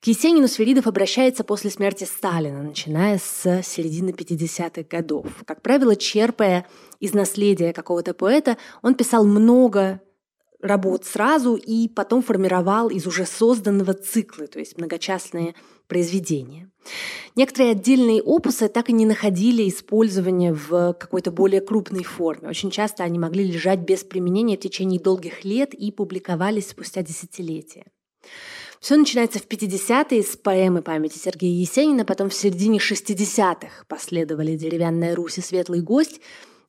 К 0.02 0.08
Есенину 0.08 0.48
Сверидов 0.48 0.88
обращается 0.88 1.44
после 1.44 1.70
смерти 1.70 2.06
Сталина, 2.06 2.64
начиная 2.64 3.20
с 3.20 3.62
середины 3.64 4.10
50-х 4.10 4.84
годов. 4.90 5.28
Как 5.46 5.62
правило, 5.62 5.96
черпая 5.96 6.66
из 7.00 7.14
наследия 7.14 7.72
какого-то 7.72 8.16
поэта, 8.16 8.58
он 8.82 8.96
писал 8.96 9.26
много 9.26 10.02
работ 10.62 11.06
сразу 11.06 11.56
и 11.56 11.88
потом 11.88 12.22
формировал 12.22 12.90
из 12.90 13.08
уже 13.08 13.26
созданного 13.26 13.94
циклы, 13.94 14.48
то 14.48 14.60
есть 14.60 14.78
многочастные 14.78 15.56
произведения. 15.88 16.70
Некоторые 17.36 17.72
отдельные 17.72 18.22
опусы 18.22 18.68
так 18.68 18.90
и 18.90 18.94
не 18.94 19.06
находили 19.06 19.68
использования 19.68 20.54
в 20.54 20.94
какой-то 20.94 21.32
более 21.32 21.62
крупной 21.62 22.04
форме. 22.04 22.50
Очень 22.50 22.72
часто 22.72 23.04
они 23.04 23.20
могли 23.20 23.44
лежать 23.44 23.80
без 23.80 24.04
применения 24.04 24.58
в 24.58 24.62
течение 24.62 25.00
долгих 25.00 25.44
лет 25.44 25.74
и 25.74 25.92
публиковались 25.92 26.70
спустя 26.70 27.04
десятилетия. 27.04 27.86
Все 28.80 28.98
начинается 28.98 29.38
в 29.38 29.48
50-е 29.48 30.24
с 30.24 30.36
поэмы 30.36 30.82
памяти 30.82 31.20
Сергея 31.20 31.54
Есенина, 31.54 32.04
потом 32.04 32.30
в 32.30 32.34
середине 32.34 32.80
60-х 32.80 33.86
последовали 33.88 34.56
«Деревянная 34.56 35.16
Русь» 35.16 35.38
и 35.38 35.42
«Светлый 35.42 35.82
гость», 35.82 36.20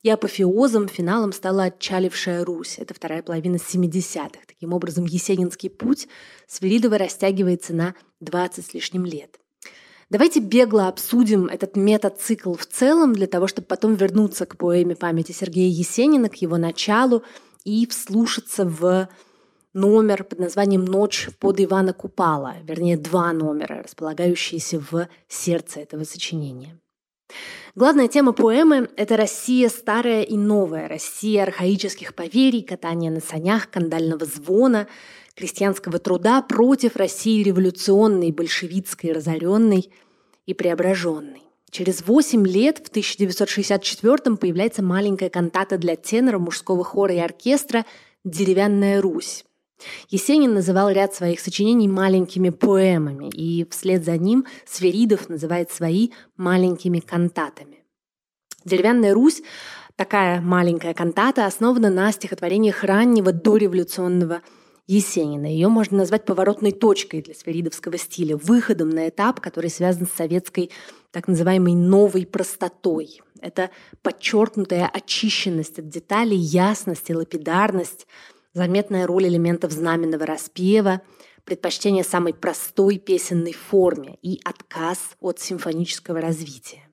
и 0.03 0.09
апофеозом, 0.09 0.89
финалом 0.89 1.31
стала 1.31 1.63
«Отчалившая 1.63 2.43
Русь». 2.43 2.75
Это 2.77 2.93
вторая 2.93 3.23
половина 3.23 3.55
70-х. 3.55 4.39
Таким 4.45 4.73
образом, 4.73 5.05
Есенинский 5.05 5.69
путь 5.69 6.07
Свиридова 6.45 6.97
растягивается 6.97 7.73
на 7.73 7.95
20 8.19 8.65
с 8.65 8.73
лишним 8.73 9.05
лет. 9.05 9.39
Давайте 10.09 10.41
бегло 10.41 10.89
обсудим 10.89 11.45
этот 11.45 11.77
метацикл 11.77 12.53
в 12.53 12.65
целом, 12.65 13.13
для 13.13 13.27
того, 13.27 13.47
чтобы 13.47 13.65
потом 13.65 13.95
вернуться 13.95 14.45
к 14.45 14.57
поэме 14.57 14.95
памяти 14.95 15.31
Сергея 15.31 15.71
Есенина, 15.71 16.29
к 16.29 16.35
его 16.35 16.57
началу 16.57 17.23
и 17.63 17.87
вслушаться 17.87 18.65
в 18.65 19.07
номер 19.73 20.25
под 20.25 20.39
названием 20.39 20.83
«Ночь 20.83 21.29
под 21.39 21.61
Ивана 21.61 21.93
Купала», 21.93 22.55
вернее, 22.63 22.97
два 22.97 23.31
номера, 23.31 23.81
располагающиеся 23.81 24.79
в 24.91 25.07
сердце 25.29 25.79
этого 25.79 26.03
сочинения. 26.03 26.77
Главная 27.75 28.07
тема 28.07 28.33
поэмы– 28.33 28.89
это 28.97 29.17
Россия 29.17 29.69
старая 29.69 30.21
и 30.21 30.37
новая, 30.37 30.87
Россия 30.87 31.43
архаических 31.43 32.13
поверий, 32.13 32.61
катания 32.61 33.09
на 33.09 33.19
санях, 33.19 33.69
кандального 33.69 34.25
звона, 34.25 34.87
крестьянского 35.35 35.97
труда 35.99 36.41
против 36.43 36.95
России 36.95 37.41
революционной, 37.41 38.31
большевистской, 38.31 39.11
разоренной 39.11 39.91
и 40.45 40.53
преображенной. 40.53 41.41
Через 41.71 42.05
восемь 42.05 42.45
лет, 42.45 42.77
в 42.77 42.89
1964 42.89 44.35
появляется 44.35 44.83
маленькая 44.83 45.31
кантата 45.31 45.79
для 45.79 45.95
тенора, 45.95 46.37
мужского 46.37 46.83
хора 46.83 47.15
и 47.15 47.19
оркестра 47.19 47.85
«Деревянная 48.23 49.01
Русь». 49.01 49.43
Есенин 50.09 50.53
называл 50.53 50.89
ряд 50.89 51.13
своих 51.13 51.39
сочинений 51.39 51.87
маленькими 51.87 52.49
поэмами, 52.49 53.29
и 53.29 53.67
вслед 53.69 54.05
за 54.05 54.17
ним 54.17 54.45
Сверидов 54.65 55.29
называет 55.29 55.71
свои 55.71 56.09
маленькими 56.37 56.99
кантатами. 56.99 57.83
«Деревянная 58.65 59.13
Русь» 59.13 59.41
такая 59.95 60.41
маленькая 60.41 60.93
кантата 60.93 61.45
основана 61.45 61.89
на 61.89 62.11
стихотворениях 62.11 62.83
раннего 62.83 63.31
дореволюционного 63.31 64.41
Есенина. 64.87 65.45
Ее 65.45 65.69
можно 65.69 65.97
назвать 65.97 66.25
поворотной 66.25 66.71
точкой 66.71 67.21
для 67.21 67.33
сверидовского 67.33 67.97
стиля, 67.97 68.35
выходом 68.35 68.89
на 68.89 69.09
этап, 69.09 69.39
который 69.39 69.69
связан 69.69 70.07
с 70.07 70.11
советской 70.11 70.71
так 71.11 71.27
называемой 71.27 71.73
новой 71.73 72.25
простотой. 72.25 73.21
Это 73.39 73.69
подчеркнутая 74.01 74.87
очищенность 74.87 75.79
от 75.79 75.89
деталей, 75.89 76.37
ясность 76.37 77.09
и 77.09 77.15
лапидарность, 77.15 78.07
заметная 78.53 79.07
роль 79.07 79.27
элементов 79.27 79.71
знаменного 79.71 80.25
распева, 80.25 81.01
предпочтение 81.43 82.03
самой 82.03 82.33
простой 82.33 82.97
песенной 82.97 83.53
форме 83.53 84.17
и 84.21 84.39
отказ 84.43 84.99
от 85.19 85.39
симфонического 85.39 86.21
развития. 86.21 86.87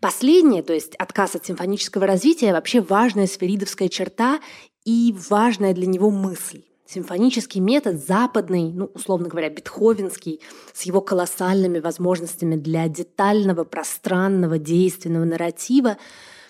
Последнее, 0.00 0.62
то 0.62 0.72
есть 0.72 0.94
отказ 0.96 1.34
от 1.34 1.46
симфонического 1.46 2.06
развития, 2.06 2.52
вообще 2.52 2.80
важная 2.80 3.26
сферидовская 3.26 3.88
черта 3.88 4.40
и 4.84 5.14
важная 5.28 5.74
для 5.74 5.86
него 5.86 6.10
мысль. 6.10 6.62
Симфонический 6.86 7.60
метод 7.60 8.04
западный, 8.04 8.72
ну, 8.72 8.90
условно 8.92 9.28
говоря, 9.28 9.48
бетховенский, 9.48 10.40
с 10.74 10.82
его 10.82 11.00
колоссальными 11.00 11.78
возможностями 11.78 12.56
для 12.56 12.88
детального, 12.88 13.64
пространного, 13.64 14.58
действенного 14.58 15.24
нарратива, 15.24 15.96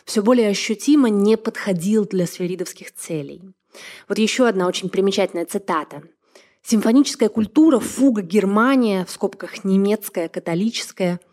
все 0.05 0.23
более 0.23 0.49
ощутимо 0.49 1.11
не 1.11 1.37
подходил 1.37 2.07
для 2.07 2.27
сферидовских 2.27 2.93
целей. 2.93 3.43
Вот 4.09 4.19
еще 4.19 4.47
одна 4.47 4.67
очень 4.67 4.89
примечательная 4.89 5.47
цитата. 5.47 6.03
«Симфоническая 6.63 7.29
культура, 7.29 7.79
фуга 7.81 8.23
Германия, 8.23 9.05
в 9.05 9.11
скобках 9.11 9.65
немецкая, 9.65 10.29
католическая– 10.29 11.21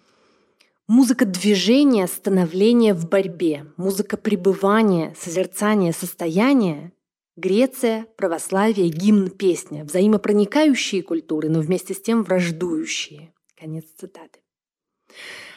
Музыка 0.87 1.25
движения, 1.25 2.07
становления 2.07 2.95
в 2.95 3.07
борьбе, 3.07 3.67
музыка 3.77 4.17
пребывания, 4.17 5.13
созерцания, 5.19 5.91
состояния 5.91 6.93
Греция, 7.39 8.05
православие, 8.17 8.89
гимн, 8.89 9.29
песня. 9.29 9.85
Взаимопроникающие 9.85 11.01
культуры, 11.01 11.47
но 11.47 11.61
вместе 11.61 11.93
с 11.93 12.01
тем 12.01 12.23
враждующие. 12.23 13.31
Конец 13.57 13.85
цитаты. 13.97 14.39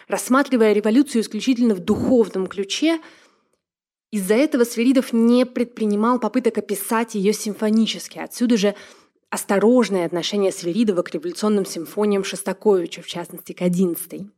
Рассматривая 0.06 0.74
революцию 0.74 1.22
исключительно 1.22 1.74
в 1.74 1.80
духовном 1.80 2.46
ключе, 2.46 3.00
из-за 4.12 4.34
этого 4.34 4.64
Сверидов 4.64 5.12
не 5.12 5.44
предпринимал 5.44 6.20
попыток 6.20 6.58
описать 6.58 7.14
ее 7.16 7.32
симфонически. 7.32 8.18
Отсюда 8.18 8.56
же 8.56 8.74
осторожное 9.30 10.04
отношение 10.04 10.52
Сверидова 10.52 11.02
к 11.02 11.12
революционным 11.12 11.64
симфониям 11.64 12.22
Шостаковича, 12.22 13.00
в 13.02 13.06
частности, 13.06 13.52
к 13.52 13.62
одиннадцатой. 13.62 14.30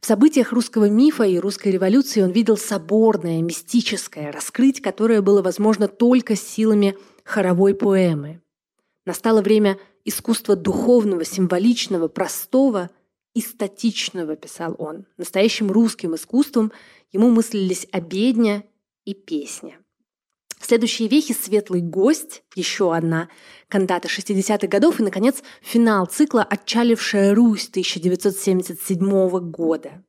В 0.00 0.06
событиях 0.06 0.52
русского 0.52 0.90
мифа 0.90 1.22
и 1.22 1.38
русской 1.38 1.68
революции 1.68 2.20
он 2.20 2.32
видел 2.32 2.56
соборное, 2.56 3.40
мистическое, 3.42 4.32
раскрыть 4.32 4.82
которое 4.82 5.22
было 5.22 5.40
возможно 5.40 5.86
только 5.86 6.34
силами 6.34 6.98
хоровой 7.22 7.76
поэмы. 7.76 8.40
Настало 9.04 9.40
время 9.40 9.78
искусства 10.04 10.56
духовного, 10.56 11.24
символичного, 11.24 12.08
простого 12.08 12.90
и 13.34 13.40
статичного, 13.40 14.34
писал 14.34 14.74
он. 14.78 15.06
Настоящим 15.16 15.70
русским 15.70 16.16
искусством 16.16 16.72
ему 17.12 17.30
мыслились 17.30 17.86
обедня 17.92 18.64
и 19.06 19.14
песня. 19.14 19.78
Следующие 20.60 21.08
вехи 21.08 21.32
«Светлый 21.32 21.80
гость», 21.80 22.42
еще 22.54 22.94
одна 22.94 23.28
кантата 23.68 24.08
60-х 24.08 24.66
годов 24.66 25.00
и, 25.00 25.02
наконец, 25.02 25.42
финал 25.62 26.06
цикла 26.06 26.42
«Отчалившая 26.42 27.34
Русь» 27.34 27.68
1977 27.68 29.50
года. 29.50 30.04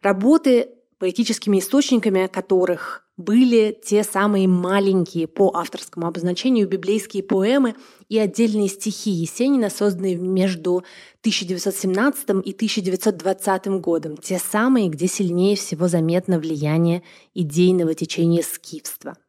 Работы, 0.00 0.68
поэтическими 0.98 1.58
источниками 1.58 2.26
которых 2.26 3.06
были 3.16 3.78
те 3.84 4.02
самые 4.02 4.48
маленькие 4.48 5.28
по 5.28 5.52
авторскому 5.54 6.06
обозначению 6.06 6.68
библейские 6.68 7.22
поэмы 7.22 7.76
и 8.08 8.18
отдельные 8.18 8.68
стихи 8.68 9.10
Есенина, 9.10 9.70
созданные 9.70 10.16
между 10.16 10.78
1917 11.20 12.30
и 12.44 12.52
1920 12.52 13.66
годом, 13.80 14.16
те 14.16 14.38
самые, 14.38 14.88
где 14.88 15.06
сильнее 15.06 15.56
всего 15.56 15.86
заметно 15.86 16.38
влияние 16.38 17.02
идейного 17.34 17.94
течения 17.94 18.42
скифства– 18.42 19.16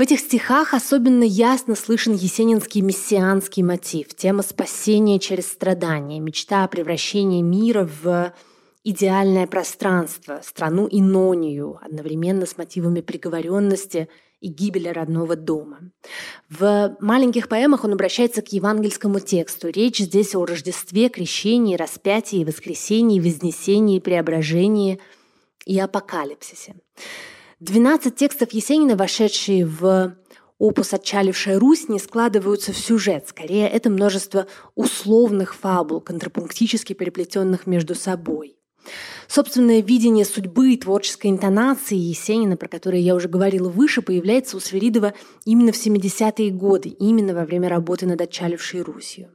в 0.00 0.02
этих 0.02 0.20
стихах 0.20 0.72
особенно 0.72 1.24
ясно 1.24 1.74
слышен 1.74 2.14
есенинский 2.14 2.80
мессианский 2.80 3.62
мотив, 3.62 4.14
тема 4.14 4.42
спасения 4.42 5.18
через 5.18 5.48
страдания, 5.48 6.20
мечта 6.20 6.64
о 6.64 6.68
превращении 6.68 7.42
мира 7.42 7.86
в 8.02 8.32
идеальное 8.84 9.46
пространство, 9.46 10.40
страну 10.42 10.88
Инонию, 10.90 11.78
одновременно 11.82 12.46
с 12.46 12.56
мотивами 12.56 13.00
приговоренности 13.00 14.08
и 14.40 14.48
гибели 14.48 14.88
родного 14.88 15.36
дома. 15.36 15.90
В 16.48 16.96
маленьких 17.00 17.48
поэмах 17.48 17.84
он 17.84 17.92
обращается 17.92 18.40
к 18.40 18.48
евангельскому 18.48 19.20
тексту. 19.20 19.68
Речь 19.68 19.98
здесь 19.98 20.34
о 20.34 20.46
Рождестве, 20.46 21.10
крещении, 21.10 21.76
распятии, 21.76 22.44
воскресении, 22.44 23.20
вознесении, 23.20 24.00
преображении 24.00 24.98
и 25.66 25.78
апокалипсисе. 25.78 26.74
12 27.60 28.16
текстов 28.16 28.52
Есенина, 28.52 28.96
вошедшие 28.96 29.66
в 29.66 30.16
опус 30.58 30.94
«Отчалившая 30.94 31.58
Русь», 31.58 31.90
не 31.90 31.98
складываются 31.98 32.72
в 32.72 32.78
сюжет. 32.78 33.28
Скорее, 33.28 33.68
это 33.68 33.90
множество 33.90 34.46
условных 34.74 35.54
фабул, 35.54 36.00
контрапунктически 36.00 36.94
переплетенных 36.94 37.66
между 37.66 37.94
собой. 37.94 38.56
Собственное 39.28 39.80
видение 39.80 40.24
судьбы 40.24 40.72
и 40.72 40.76
творческой 40.76 41.30
интонации 41.30 41.96
Есенина, 41.96 42.56
про 42.56 42.68
которые 42.68 43.02
я 43.02 43.14
уже 43.14 43.28
говорила 43.28 43.68
выше, 43.68 44.02
появляется 44.02 44.56
у 44.56 44.60
Сверидова 44.60 45.14
именно 45.44 45.72
в 45.72 45.76
70-е 45.76 46.50
годы, 46.50 46.88
именно 46.88 47.34
во 47.34 47.44
время 47.44 47.68
работы 47.68 48.06
над 48.06 48.20
«Отчалившей 48.20 48.80
Русью». 48.82 49.30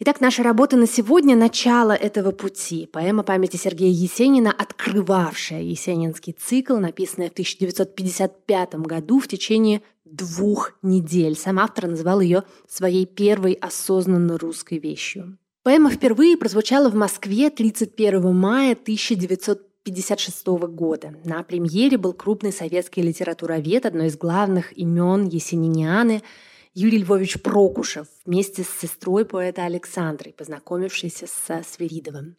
Итак, 0.00 0.20
наша 0.20 0.44
работа 0.44 0.76
на 0.76 0.86
сегодня– 0.86 1.34
начало 1.36 1.90
этого 1.90 2.30
пути. 2.30 2.86
Поэма 2.86 3.24
памяти 3.24 3.56
Сергея 3.56 3.90
Есенина, 3.90 4.52
открывавшая 4.52 5.62
есенинский 5.62 6.32
цикл, 6.38 6.76
написанная 6.76 7.30
в 7.30 7.32
1955 7.32 8.76
году 8.76 9.18
в 9.18 9.26
течение 9.26 9.82
двух 10.04 10.74
недель. 10.82 11.36
Сам 11.36 11.58
автор 11.58 11.88
назвал 11.88 12.20
ее 12.20 12.44
своей 12.68 13.06
первой 13.06 13.54
осознанно 13.54 14.38
русской 14.38 14.78
вещью. 14.78 15.36
Поэма 15.62 15.90
впервые 15.90 16.36
прозвучала 16.36 16.88
в 16.88 16.94
Москве 16.94 17.50
31 17.50 18.34
мая 18.34 18.72
1956 18.72 20.46
года. 20.46 21.14
На 21.24 21.42
премьере 21.42 21.98
был 21.98 22.12
крупный 22.12 22.52
советский 22.52 23.02
литературовед, 23.02 23.86
одно 23.86 24.04
из 24.04 24.16
главных 24.16 24.76
имен 24.76 25.26
есенинианы– 25.26 26.22
Юрий 26.80 26.98
Львович 26.98 27.42
Прокушев 27.42 28.06
вместе 28.24 28.62
с 28.62 28.68
сестрой 28.68 29.24
поэта 29.24 29.64
Александрой, 29.64 30.32
познакомившейся 30.32 31.26
со 31.26 31.64
Сверидовым. 31.68 32.36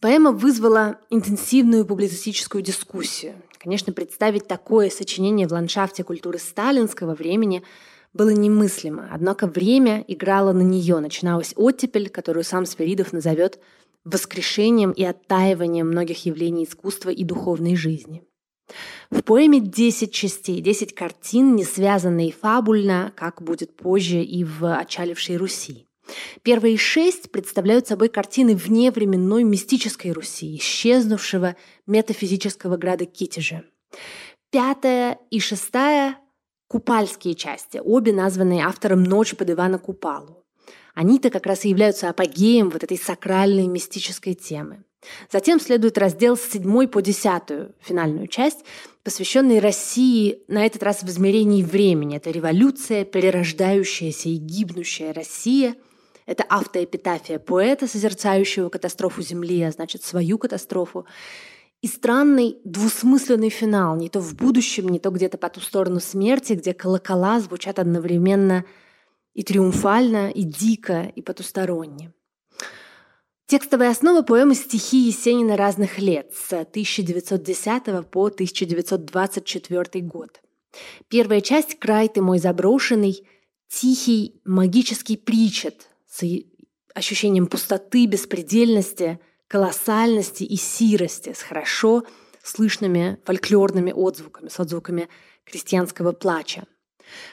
Поэма 0.00 0.32
вызвала 0.32 0.98
интенсивную 1.10 1.86
публицистическую 1.86 2.60
дискуссию. 2.60 3.40
Конечно, 3.58 3.92
представить 3.92 4.48
такое 4.48 4.90
сочинение 4.90 5.46
в 5.46 5.52
ландшафте 5.52 6.02
культуры 6.02 6.40
сталинского 6.40 7.14
времени 7.14 7.62
было 8.16 8.30
немыслимо, 8.30 9.08
однако 9.12 9.46
время 9.46 10.04
играло 10.08 10.52
на 10.52 10.62
нее. 10.62 10.98
Начиналась 10.98 11.52
оттепель, 11.56 12.08
которую 12.08 12.44
сам 12.44 12.66
Сверидов 12.66 13.12
назовет 13.12 13.60
воскрешением 14.04 14.92
и 14.92 15.04
оттаиванием 15.04 15.88
многих 15.88 16.24
явлений 16.26 16.64
искусства 16.64 17.10
и 17.10 17.24
духовной 17.24 17.76
жизни. 17.76 18.22
В 19.10 19.22
поэме 19.22 19.60
10 19.60 20.12
частей, 20.12 20.60
10 20.60 20.94
картин, 20.94 21.54
не 21.54 21.64
связанные 21.64 22.32
фабульно, 22.32 23.12
как 23.14 23.42
будет 23.42 23.76
позже 23.76 24.22
и 24.22 24.42
в 24.44 24.76
«Очалившей 24.76 25.36
Руси». 25.36 25.86
Первые 26.42 26.76
шесть 26.76 27.30
представляют 27.30 27.88
собой 27.88 28.08
картины 28.08 28.54
вневременной 28.54 29.42
мистической 29.42 30.12
Руси, 30.12 30.56
исчезнувшего 30.56 31.56
метафизического 31.86 32.76
града 32.76 33.06
Китежа. 33.06 33.64
Пятая 34.50 35.18
и 35.30 35.40
шестая– 35.40 36.18
купальские 36.68 37.34
части, 37.34 37.80
обе 37.82 38.12
названные 38.12 38.64
автором 38.64 39.02
«Ночь 39.04 39.34
под 39.34 39.50
Ивана 39.50 39.78
Купалу». 39.78 40.44
Они-то 40.94 41.30
как 41.30 41.46
раз 41.46 41.64
и 41.64 41.68
являются 41.68 42.08
апогеем 42.08 42.70
вот 42.70 42.82
этой 42.82 42.96
сакральной 42.96 43.66
мистической 43.66 44.34
темы. 44.34 44.84
Затем 45.30 45.60
следует 45.60 45.98
раздел 45.98 46.36
с 46.36 46.42
7 46.42 46.86
по 46.88 47.02
10, 47.02 47.74
финальную 47.80 48.26
часть, 48.26 48.64
посвященный 49.04 49.60
России 49.60 50.40
на 50.48 50.66
этот 50.66 50.82
раз 50.82 51.02
в 51.02 51.08
измерении 51.08 51.62
времени. 51.62 52.16
Это 52.16 52.30
революция, 52.30 53.04
перерождающаяся 53.04 54.28
и 54.28 54.36
гибнущая 54.36 55.12
Россия. 55.12 55.76
Это 56.24 56.42
автоэпитафия 56.42 57.38
поэта, 57.38 57.86
созерцающего 57.86 58.68
катастрофу 58.68 59.22
Земли, 59.22 59.62
а 59.62 59.70
значит, 59.70 60.02
свою 60.02 60.38
катастрофу. 60.38 61.06
И 61.82 61.88
странный 61.88 62.58
двусмысленный 62.64 63.50
финал, 63.50 63.96
не 63.96 64.08
то 64.08 64.20
в 64.20 64.34
будущем, 64.34 64.88
не 64.88 64.98
то 64.98 65.10
где-то 65.10 65.38
по 65.38 65.48
ту 65.48 65.60
сторону 65.60 66.00
смерти, 66.00 66.54
где 66.54 66.74
колокола 66.74 67.40
звучат 67.40 67.78
одновременно 67.78 68.64
и 69.34 69.42
триумфально, 69.42 70.30
и 70.30 70.42
дико, 70.42 71.12
и 71.14 71.22
потусторонне. 71.22 72.12
Текстовая 73.46 73.90
основа 73.90 74.22
поэмы 74.22 74.56
«Стихи 74.56 74.96
Есенина 75.06 75.56
разных 75.56 75.98
лет» 75.98 76.32
с 76.34 76.52
1910 76.52 78.08
по 78.10 78.26
1924 78.26 80.04
год. 80.04 80.40
Первая 81.08 81.40
часть 81.40 81.78
«Край 81.78 82.08
ты 82.08 82.22
мой 82.22 82.38
заброшенный», 82.38 83.24
тихий 83.68 84.40
магический 84.44 85.16
причет 85.16 85.88
с 86.08 86.24
ощущением 86.94 87.46
пустоты, 87.46 88.06
беспредельности, 88.06 89.20
колоссальности 89.48 90.44
и 90.44 90.56
сирости, 90.56 91.32
с 91.32 91.42
хорошо 91.42 92.04
слышными 92.42 93.18
фольклорными 93.24 93.92
отзвуками, 93.92 94.48
с 94.48 94.58
отзвуками 94.60 95.08
крестьянского 95.44 96.12
плача– 96.12 96.64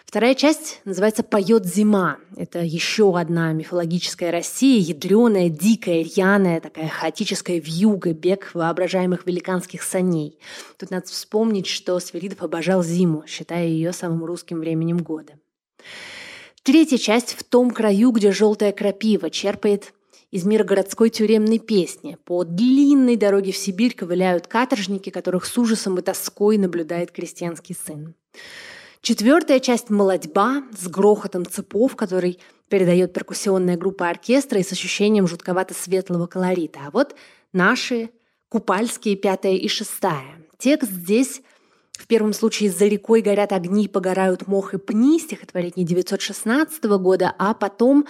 Вторая 0.06 0.36
часть 0.36 0.82
называется 0.86 1.23
«Поет 1.23 1.65
зима». 1.65 2.17
Это 2.36 2.60
еще 2.60 3.17
одна 3.17 3.52
мифологическая 3.54 4.32
Россия, 4.32 4.80
ядреная, 4.80 5.49
дикая, 5.49 6.04
рьяная, 6.04 6.60
такая 6.60 6.88
хаотическая 6.88 7.60
вьюга, 7.60 8.13
бег 8.13 8.52
воображаемых 8.54 9.26
великанских 9.26 9.82
саней. 9.84 10.38
Тут 10.78 10.91
надо 10.91 11.08
вспомнить, 11.08 11.67
что 11.67 11.99
Сверидов 11.99 12.43
обожал 12.43 12.84
зиму, 12.84 13.23
считая 13.28 13.65
ее 13.67 13.91
самым 13.93 14.23
русским 14.26 14.60
временем 14.60 14.97
года. 14.97 15.34
Третья 16.62 16.97
часть 16.97 17.34
в 17.34 17.43
том 17.43 17.71
краю, 17.71 18.12
где 18.12 18.32
желтая 18.32 18.71
крапива 18.71 19.30
черпает 19.30 19.93
из 20.33 20.45
мира 20.45 20.63
городской 20.63 21.11
тюремной 21.11 21.59
песни. 21.59 22.17
По 22.25 22.43
длинной 22.43 23.17
дороге 23.17 23.51
в 23.51 23.57
Сибирь 23.57 23.93
ковыляют 23.93 24.47
каторжники, 24.47 25.11
которых 25.11 25.45
с 25.45 25.55
ужасом 25.59 25.99
и 25.99 26.01
тоской 26.01 26.57
наблюдает 26.57 27.11
крестьянский 27.11 27.75
сын. 27.75 28.15
Четвертая 29.01 29.59
часть 29.59 29.91
«Молодьба» 29.91 30.63
с 30.75 30.87
грохотом 30.87 31.45
цепов, 31.45 31.95
который 31.95 32.39
передает 32.67 33.13
перкуссионная 33.13 33.77
группа 33.77 34.09
оркестра 34.09 34.59
и 34.59 34.63
с 34.63 34.71
ощущением 34.71 35.27
жутковато-светлого 35.27 36.25
колорита. 36.25 36.79
А 36.87 36.89
вот 36.89 37.13
наши 37.51 38.09
купальские 38.49 39.15
пятая 39.15 39.53
и 39.53 39.67
шестая. 39.67 40.39
Текст 40.57 40.89
здесь 40.89 41.43
в 41.91 42.07
первом 42.07 42.33
случае 42.33 42.71
«За 42.71 42.85
рекой 42.85 43.21
горят 43.21 43.53
огни, 43.53 43.87
погорают 43.87 44.47
мох 44.47 44.73
и 44.73 44.79
пни» 44.79 45.19
стихотворение 45.19 45.85
916 45.85 46.83
года, 46.85 47.35
а 47.37 47.53
потом 47.53 48.07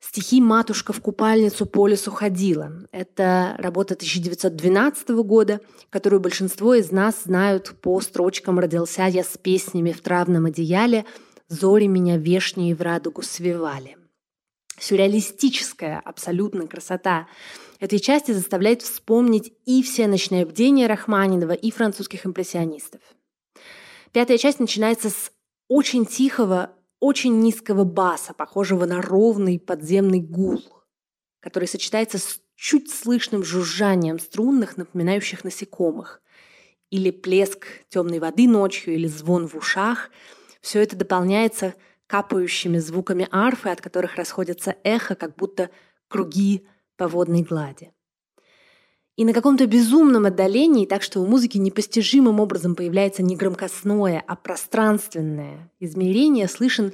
стихи 0.00 0.40
«Матушка 0.40 0.92
в 0.92 1.00
купальницу 1.00 1.66
по 1.66 1.86
лесу 1.86 2.10
ходила». 2.10 2.72
Это 2.90 3.54
работа 3.58 3.94
1912 3.94 5.08
года, 5.22 5.60
которую 5.90 6.20
большинство 6.20 6.74
из 6.74 6.90
нас 6.90 7.24
знают 7.24 7.74
по 7.80 8.00
строчкам 8.00 8.58
«Родился 8.58 9.06
я 9.06 9.22
с 9.22 9.38
песнями 9.38 9.92
в 9.92 10.00
травном 10.00 10.46
одеяле, 10.46 11.04
зори 11.48 11.86
меня 11.86 12.16
вешние 12.16 12.74
в 12.74 12.82
радугу 12.82 13.22
свивали». 13.22 13.96
Сюрреалистическая 14.78 16.00
абсолютно 16.00 16.66
красота 16.66 17.28
этой 17.80 17.98
части 17.98 18.32
заставляет 18.32 18.80
вспомнить 18.80 19.52
и 19.66 19.82
все 19.82 20.06
ночные 20.06 20.46
бдения 20.46 20.88
Рахманинова, 20.88 21.52
и 21.52 21.70
французских 21.70 22.24
импрессионистов. 22.24 23.00
Пятая 24.12 24.38
часть 24.38 24.58
начинается 24.58 25.10
с 25.10 25.32
очень 25.68 26.06
тихого 26.06 26.72
очень 27.00 27.40
низкого 27.40 27.84
баса, 27.84 28.34
похожего 28.34 28.84
на 28.84 29.02
ровный 29.02 29.58
подземный 29.58 30.20
гул, 30.20 30.62
который 31.40 31.66
сочетается 31.66 32.18
с 32.18 32.40
чуть 32.54 32.90
слышным 32.90 33.42
жужжанием 33.42 34.18
струнных, 34.18 34.76
напоминающих 34.76 35.44
насекомых, 35.44 36.20
или 36.90 37.10
плеск 37.10 37.66
темной 37.88 38.18
воды 38.18 38.46
ночью, 38.46 38.94
или 38.94 39.06
звон 39.06 39.48
в 39.48 39.54
ушах. 39.54 40.10
Все 40.60 40.82
это 40.82 40.94
дополняется 40.94 41.74
капающими 42.06 42.78
звуками 42.78 43.28
арфы, 43.30 43.70
от 43.70 43.80
которых 43.80 44.16
расходятся 44.16 44.76
эхо, 44.84 45.14
как 45.14 45.36
будто 45.36 45.70
круги 46.08 46.66
по 46.96 47.08
водной 47.08 47.42
глади. 47.42 47.92
И 49.16 49.24
на 49.24 49.32
каком-то 49.32 49.66
безумном 49.66 50.26
отдалении, 50.26 50.86
так 50.86 51.02
что 51.02 51.20
у 51.20 51.26
музыки 51.26 51.58
непостижимым 51.58 52.40
образом 52.40 52.74
появляется 52.74 53.22
не 53.22 53.36
громкостное, 53.36 54.22
а 54.26 54.36
пространственное 54.36 55.70
измерение, 55.78 56.48
слышен 56.48 56.92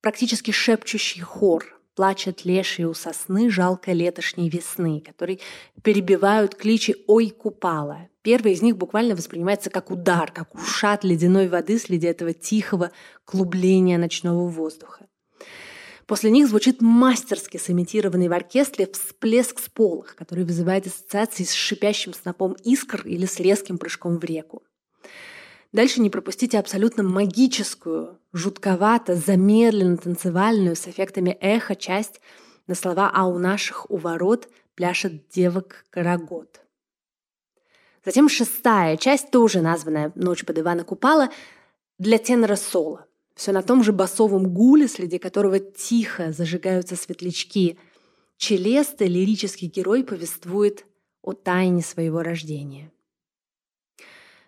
практически 0.00 0.50
шепчущий 0.50 1.22
хор. 1.22 1.78
Плачет 1.94 2.46
леший 2.46 2.86
у 2.86 2.94
сосны 2.94 3.50
жалко 3.50 3.92
летошней 3.92 4.48
весны, 4.48 5.02
который 5.06 5.40
перебивают 5.82 6.54
кличи 6.54 6.96
«Ой, 7.06 7.28
купала». 7.28 8.08
Первый 8.22 8.52
из 8.52 8.62
них 8.62 8.78
буквально 8.78 9.14
воспринимается 9.14 9.68
как 9.68 9.90
удар, 9.90 10.32
как 10.32 10.54
ушат 10.54 11.04
ледяной 11.04 11.48
воды 11.48 11.78
среди 11.78 12.06
этого 12.06 12.32
тихого 12.32 12.92
клубления 13.24 13.98
ночного 13.98 14.48
воздуха. 14.48 15.06
После 16.12 16.30
них 16.30 16.46
звучит 16.46 16.82
мастерски 16.82 17.56
сымитированный 17.56 18.28
в 18.28 18.34
оркестре 18.34 18.86
всплеск 18.86 19.58
с 19.60 19.70
полых, 19.70 20.14
который 20.14 20.44
вызывает 20.44 20.86
ассоциации 20.86 21.44
с 21.44 21.54
шипящим 21.54 22.12
снопом 22.12 22.52
искр 22.64 23.00
или 23.06 23.24
с 23.24 23.40
резким 23.40 23.78
прыжком 23.78 24.18
в 24.18 24.24
реку. 24.24 24.62
Дальше 25.72 26.02
не 26.02 26.10
пропустите 26.10 26.58
абсолютно 26.58 27.02
магическую, 27.02 28.18
жутковато, 28.34 29.16
замедленно 29.16 29.96
танцевальную 29.96 30.76
с 30.76 30.86
эффектами 30.86 31.30
эхо 31.40 31.76
часть 31.76 32.20
на 32.66 32.74
слова 32.74 33.10
«А 33.14 33.26
у 33.26 33.38
наших 33.38 33.90
у 33.90 33.96
ворот 33.96 34.50
пляшет 34.74 35.30
девок 35.30 35.86
карагод». 35.88 36.60
Затем 38.04 38.28
шестая 38.28 38.98
часть, 38.98 39.30
тоже 39.30 39.62
названная 39.62 40.12
«Ночь 40.14 40.44
под 40.44 40.58
Ивана 40.58 40.84
Купала», 40.84 41.30
для 41.98 42.18
тенора 42.18 42.56
соло. 42.56 43.06
Все 43.42 43.50
на 43.50 43.62
том 43.62 43.82
же 43.82 43.90
басовом 43.90 44.54
гуле, 44.54 44.86
среди 44.86 45.18
которого 45.18 45.58
тихо 45.58 46.30
зажигаются 46.30 46.94
светлячки. 46.94 47.76
Челеста, 48.36 49.04
лирический 49.04 49.66
герой, 49.66 50.04
повествует 50.04 50.86
о 51.22 51.32
тайне 51.32 51.82
своего 51.82 52.22
рождения. 52.22 52.92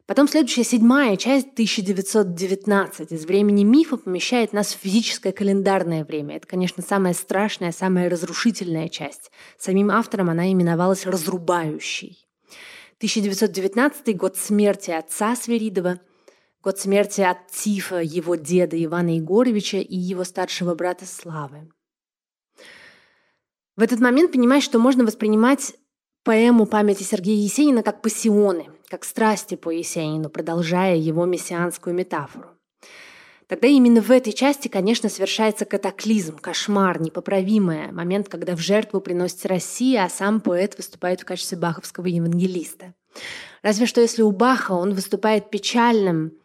Потом 0.06 0.28
следующая 0.28 0.62
седьмая 0.62 1.16
часть 1.16 1.54
1919 1.54 3.10
из 3.10 3.24
времени 3.24 3.64
мифа 3.64 3.96
помещает 3.96 4.52
нас 4.52 4.72
в 4.72 4.78
физическое 4.78 5.32
календарное 5.32 6.04
время. 6.04 6.36
Это, 6.36 6.46
конечно, 6.46 6.80
самая 6.80 7.14
страшная, 7.14 7.72
самая 7.72 8.08
разрушительная 8.08 8.88
часть. 8.88 9.32
Самим 9.58 9.90
автором 9.90 10.30
она 10.30 10.52
именовалась 10.52 11.04
«разрубающей». 11.04 12.24
1919 12.98 14.16
год 14.16 14.36
смерти 14.36 14.92
отца 14.92 15.34
Сверидова– 15.34 15.98
Год 16.64 16.78
смерти 16.78 17.20
от 17.20 17.46
тифа 17.48 18.00
его 18.00 18.36
деда 18.36 18.82
Ивана 18.82 19.16
Егоровича 19.16 19.76
и 19.76 19.96
его 19.96 20.24
старшего 20.24 20.74
брата 20.74 21.04
Славы. 21.04 21.68
В 23.76 23.82
этот 23.82 24.00
момент 24.00 24.32
понимаешь, 24.32 24.64
что 24.64 24.78
можно 24.78 25.04
воспринимать 25.04 25.74
поэму 26.24 26.64
памяти 26.64 27.02
Сергея 27.02 27.36
Есенина 27.36 27.82
как 27.82 28.00
пассионы, 28.00 28.70
как 28.88 29.04
страсти 29.04 29.56
по 29.56 29.68
Есенину, 29.68 30.30
продолжая 30.30 30.96
его 30.96 31.26
мессианскую 31.26 31.94
метафору. 31.94 32.48
Тогда 33.46 33.68
именно 33.68 34.00
в 34.00 34.10
этой 34.10 34.32
части, 34.32 34.68
конечно, 34.68 35.10
совершается 35.10 35.66
катаклизм, 35.66 36.38
кошмар, 36.38 36.98
непоправимый 36.98 37.92
момент, 37.92 38.30
когда 38.30 38.56
в 38.56 38.60
жертву 38.60 39.02
приносится 39.02 39.48
Россия, 39.48 40.04
а 40.04 40.08
сам 40.08 40.40
поэт 40.40 40.78
выступает 40.78 41.20
в 41.20 41.24
качестве 41.26 41.58
баховского 41.58 42.06
евангелиста. 42.06 42.94
Разве 43.60 43.84
что 43.84 44.00
если 44.00 44.22
у 44.22 44.30
Баха 44.30 44.72
он 44.72 44.94
выступает 44.94 45.50
печальным, 45.50 46.38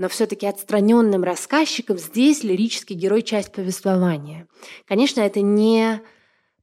но 0.00 0.08
все-таки 0.08 0.46
отстраненным 0.46 1.24
рассказчиком 1.24 1.98
здесь 1.98 2.42
лирический 2.42 2.96
герой– 2.96 3.20
часть 3.22 3.52
повествования. 3.52 4.48
Конечно, 4.88 5.20
это 5.20 5.42
не 5.42 6.00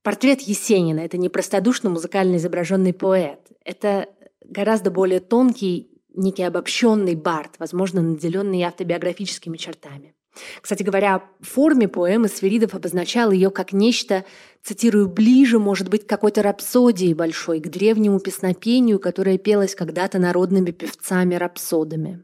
портрет 0.02 0.42
Есенина, 0.42 1.02
это 1.02 1.18
не 1.18 1.30
простодушно 1.30 1.92
музыкально 1.92 2.38
изображенный 2.38 2.94
поэт. 2.94 3.40
Это 3.64 4.10
гораздо 4.44 4.90
более 4.90 5.20
тонкий, 5.20 5.92
некий 6.16 6.42
обобщенный 6.42 7.14
бард, 7.14 7.60
возможно, 7.60 8.02
наделенный 8.02 8.64
автобиографическими 8.64 9.58
чертами. 9.58 10.16
Кстати 10.60 10.82
говоря, 10.82 11.24
в 11.40 11.46
форме 11.46 11.88
поэмы 11.88 12.30
Сверидов 12.30 12.74
обозначал 12.74 13.30
ее 13.30 13.52
как 13.52 13.72
нечто, 13.72 14.26
цитирую, 14.64 15.10
«ближе, 15.10 15.60
может 15.60 15.90
быть, 15.90 16.08
к 16.08 16.10
какой-то 16.10 16.42
рапсодии 16.42 17.14
большой, 17.14 17.60
к 17.60 17.68
древнему 17.68 18.20
песнопению, 18.20 19.00
которое 19.00 19.38
пелось 19.38 19.76
когда-то 19.76 20.18
народными 20.18 20.72
певцами-рапсодами». 20.72 22.24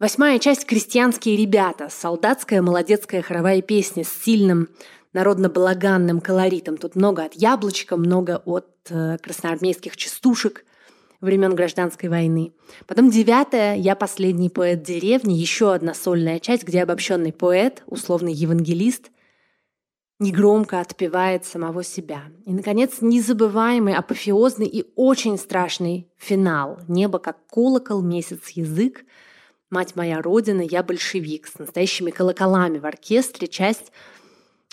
Восьмая 0.00 0.40
часть 0.40 0.66
«Крестьянские 0.66 1.36
ребята»– 1.36 1.88
солдатская 1.90 2.60
молодецкая 2.60 3.22
хоровая 3.22 3.62
песня 3.62 4.02
с 4.02 4.08
сильным 4.08 4.68
народно-балаганным 5.12 6.20
колоритом. 6.20 6.78
Тут 6.78 6.96
много 6.96 7.22
от 7.22 7.34
яблочка, 7.34 7.96
много 7.96 8.42
от 8.44 8.66
э, 8.90 9.18
красноармейских 9.18 9.96
частушек 9.96 10.64
времен 11.20 11.54
гражданской 11.54 12.08
войны. 12.08 12.54
Потом 12.88 13.08
девятая 13.08 13.76
«Я 13.76 13.94
последний 13.94 14.50
поэт 14.50 14.82
деревни», 14.82 15.34
еще 15.34 15.72
одна 15.72 15.94
сольная 15.94 16.40
часть, 16.40 16.64
где 16.64 16.82
обобщенный 16.82 17.32
поэт, 17.32 17.84
условный 17.86 18.32
евангелист, 18.32 19.12
негромко 20.18 20.80
отпевает 20.80 21.44
самого 21.44 21.84
себя. 21.84 22.24
И, 22.46 22.52
наконец, 22.52 22.94
незабываемый, 23.00 23.94
апофеозный 23.94 24.66
и 24.66 24.86
очень 24.96 25.38
страшный 25.38 26.08
финал. 26.16 26.80
Небо 26.88 27.20
как 27.20 27.46
колокол, 27.46 28.02
месяц 28.02 28.48
язык– 28.48 29.04
«Мать 29.74 29.96
моя 29.96 30.22
Родина, 30.22 30.60
я 30.60 30.84
большевик» 30.84 31.48
с 31.48 31.58
настоящими 31.58 32.12
колоколами 32.12 32.78
в 32.78 32.86
оркестре, 32.86 33.48
часть, 33.48 33.90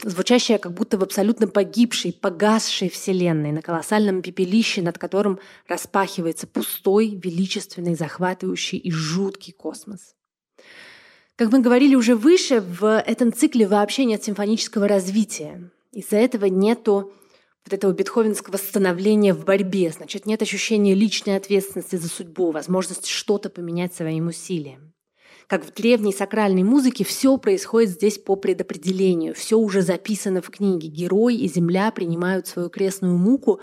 звучащая 0.03 0.59
как 0.59 0.73
будто 0.75 0.99
в 0.99 1.01
абсолютно 1.01 1.47
погибшей, 1.47 2.13
погасшей 2.13 2.87
вселенной, 2.87 3.51
на 3.51 3.63
колоссальном 3.63 4.21
пепелище, 4.21 4.83
над 4.83 4.99
которым 4.99 5.39
распахивается 5.67 6.45
пустой, 6.45 7.15
величественный, 7.15 7.95
захватывающий 7.95 8.77
и 8.77 8.91
жуткий 8.91 9.53
космос. 9.53 10.13
Как 11.35 11.51
мы 11.51 11.61
говорили 11.61 11.95
уже 11.95 12.15
выше, 12.15 12.61
в 12.61 12.99
этом 12.99 13.33
цикле 13.33 13.67
вообще 13.67 14.05
нет 14.05 14.23
симфонического 14.23 14.87
развития. 14.87 15.71
Из-за 15.91 16.17
этого 16.17 16.45
нету 16.45 17.11
вот 17.65 17.74
этого 17.74 17.91
бетховенского 17.91 18.58
становления 18.58 19.34
в 19.34 19.45
борьбе. 19.45 19.91
Значит, 19.91 20.26
нет 20.26 20.41
ощущения 20.41 20.95
личной 20.95 21.38
ответственности 21.38 21.95
за 21.95 22.10
судьбу, 22.10 22.52
возможности 22.52 23.10
что-то 23.10 23.50
поменять 23.50 23.93
своим 23.93 24.28
усилием. 24.28 24.93
Как 25.47 25.65
в 25.65 25.74
древней 25.74 26.13
сакральной 26.13 26.63
музыке, 26.63 27.04
все 27.04 27.38
происходит 27.38 27.89
здесь 27.89 28.17
по 28.17 28.38
предопределению, 28.38 29.36
все 29.36 29.58
уже 29.58 29.82
записано 29.82 30.41
в 30.41 30.50
книге. 30.50 30.88
Герой 30.88 31.36
и 31.36 31.47
земля 31.50 31.91
принимают 31.91 32.47
свою 32.47 32.69
крестную 32.69 33.17
муку 33.17 33.60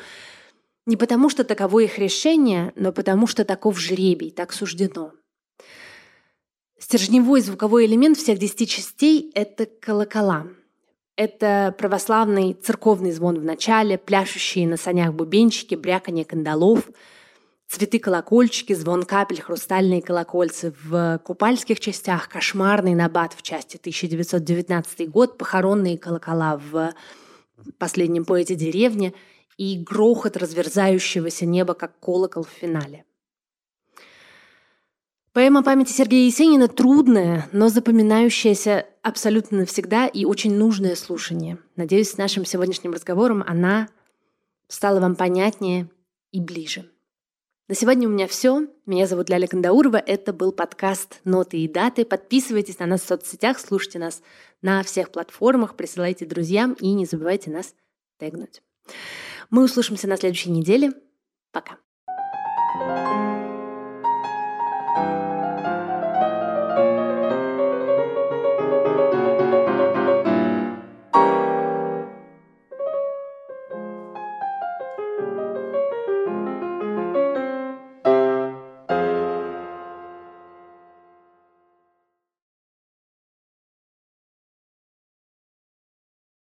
не 0.85 0.97
потому, 0.97 1.29
что 1.29 1.45
таково 1.45 1.81
их 1.81 1.99
решение, 1.99 2.73
но 2.75 2.93
потому, 2.93 3.27
что 3.27 3.45
таков 3.45 3.79
жребий, 3.79 4.31
так 4.31 4.53
суждено. 4.53 5.13
Стержневой 6.79 7.41
звуковой 7.41 7.87
элемент 7.87 8.17
всех 8.17 8.39
десяти 8.39 8.67
частей— 8.67 9.31
это 9.35 9.67
колокола. 9.67 10.47
Это 11.19 11.75
православный 11.77 12.55
церковный 12.55 13.11
звон 13.11 13.41
в 13.41 13.45
начале, 13.45 13.99
пляшущие 13.99 14.69
на 14.69 14.77
санях 14.77 15.13
бубенчики, 15.13 15.75
бряканье 15.75 16.25
кандалов, 16.25 16.89
цветы-колокольчики, 17.67 18.73
звон 18.73 19.03
капель, 19.03 19.41
хрустальные 19.41 20.01
колокольцы. 20.01 20.73
В 20.85 21.21
купальских 21.25 21.81
частях 21.81 22.29
кошмарный 22.29 22.95
набат 22.95 23.33
в 23.33 23.43
части 23.43 23.79
1919 23.79 25.11
год, 25.11 25.37
похоронные 25.39 25.99
колокола 25.99 26.57
в 26.57 26.95
последнем 27.79 28.25
поэте 28.25 28.55
деревни 28.55 29.13
и 29.57 29.77
грохот 29.77 30.37
разверзающегося 30.37 31.47
неба, 31.47 31.75
как 31.75 31.99
колокол 31.99 32.45
в 32.45 32.49
финале. 32.49 33.05
Поэма 35.39 35.63
памяти 35.63 35.93
Сергея 35.93 36.27
Есенина 36.27 36.67
трудная, 36.67 37.49
но 37.53 37.69
запоминающаяся 37.69 38.87
абсолютно 39.03 39.59
навсегда 39.59 40.09
и 40.09 40.25
очень 40.25 40.57
нужное 40.57 40.97
слушание. 40.97 41.59
Надеюсь, 41.77 42.11
с 42.11 42.17
нашим 42.17 42.45
сегодняшним 42.45 42.93
разговором 42.93 43.45
она 43.47 43.89
стала 44.67 44.99
вам 44.99 45.15
понятнее 45.15 45.89
и 46.33 46.41
ближе. 46.41 46.91
На 47.69 47.77
сегодня 47.77 48.09
у 48.09 48.11
меня 48.11 48.27
все. 48.27 48.67
Меня 48.85 49.07
зовут 49.07 49.31
Ляля 49.31 49.47
Кандаурова. 49.47 49.99
Это 49.99 50.33
был 50.33 50.51
подкаст 50.51 51.21
«Ноты 51.23 51.59
и 51.59 51.69
даты». 51.69 52.05
Подписывайтесь 52.05 52.81
на 52.81 52.87
нас 52.87 53.03
в 53.03 53.07
соцсетях, 53.07 53.61
слушайте 53.61 54.01
нас 54.01 54.23
на 54.61 54.83
всех 54.83 55.13
платформах, 55.13 55.77
присылайте 55.77 56.27
друзьям 56.27 56.73
и 56.81 56.93
не 56.95 57.07
забывайте 57.07 57.53
нас 57.53 57.77
тегнуть. 58.19 58.61
Мы 59.51 59.63
услышимся 59.63 60.09
на 60.09 60.17
следующей 60.17 60.51
неделе. 60.51 60.95
Пока. 61.53 61.77
thank 62.81 63.29
you 63.29 63.38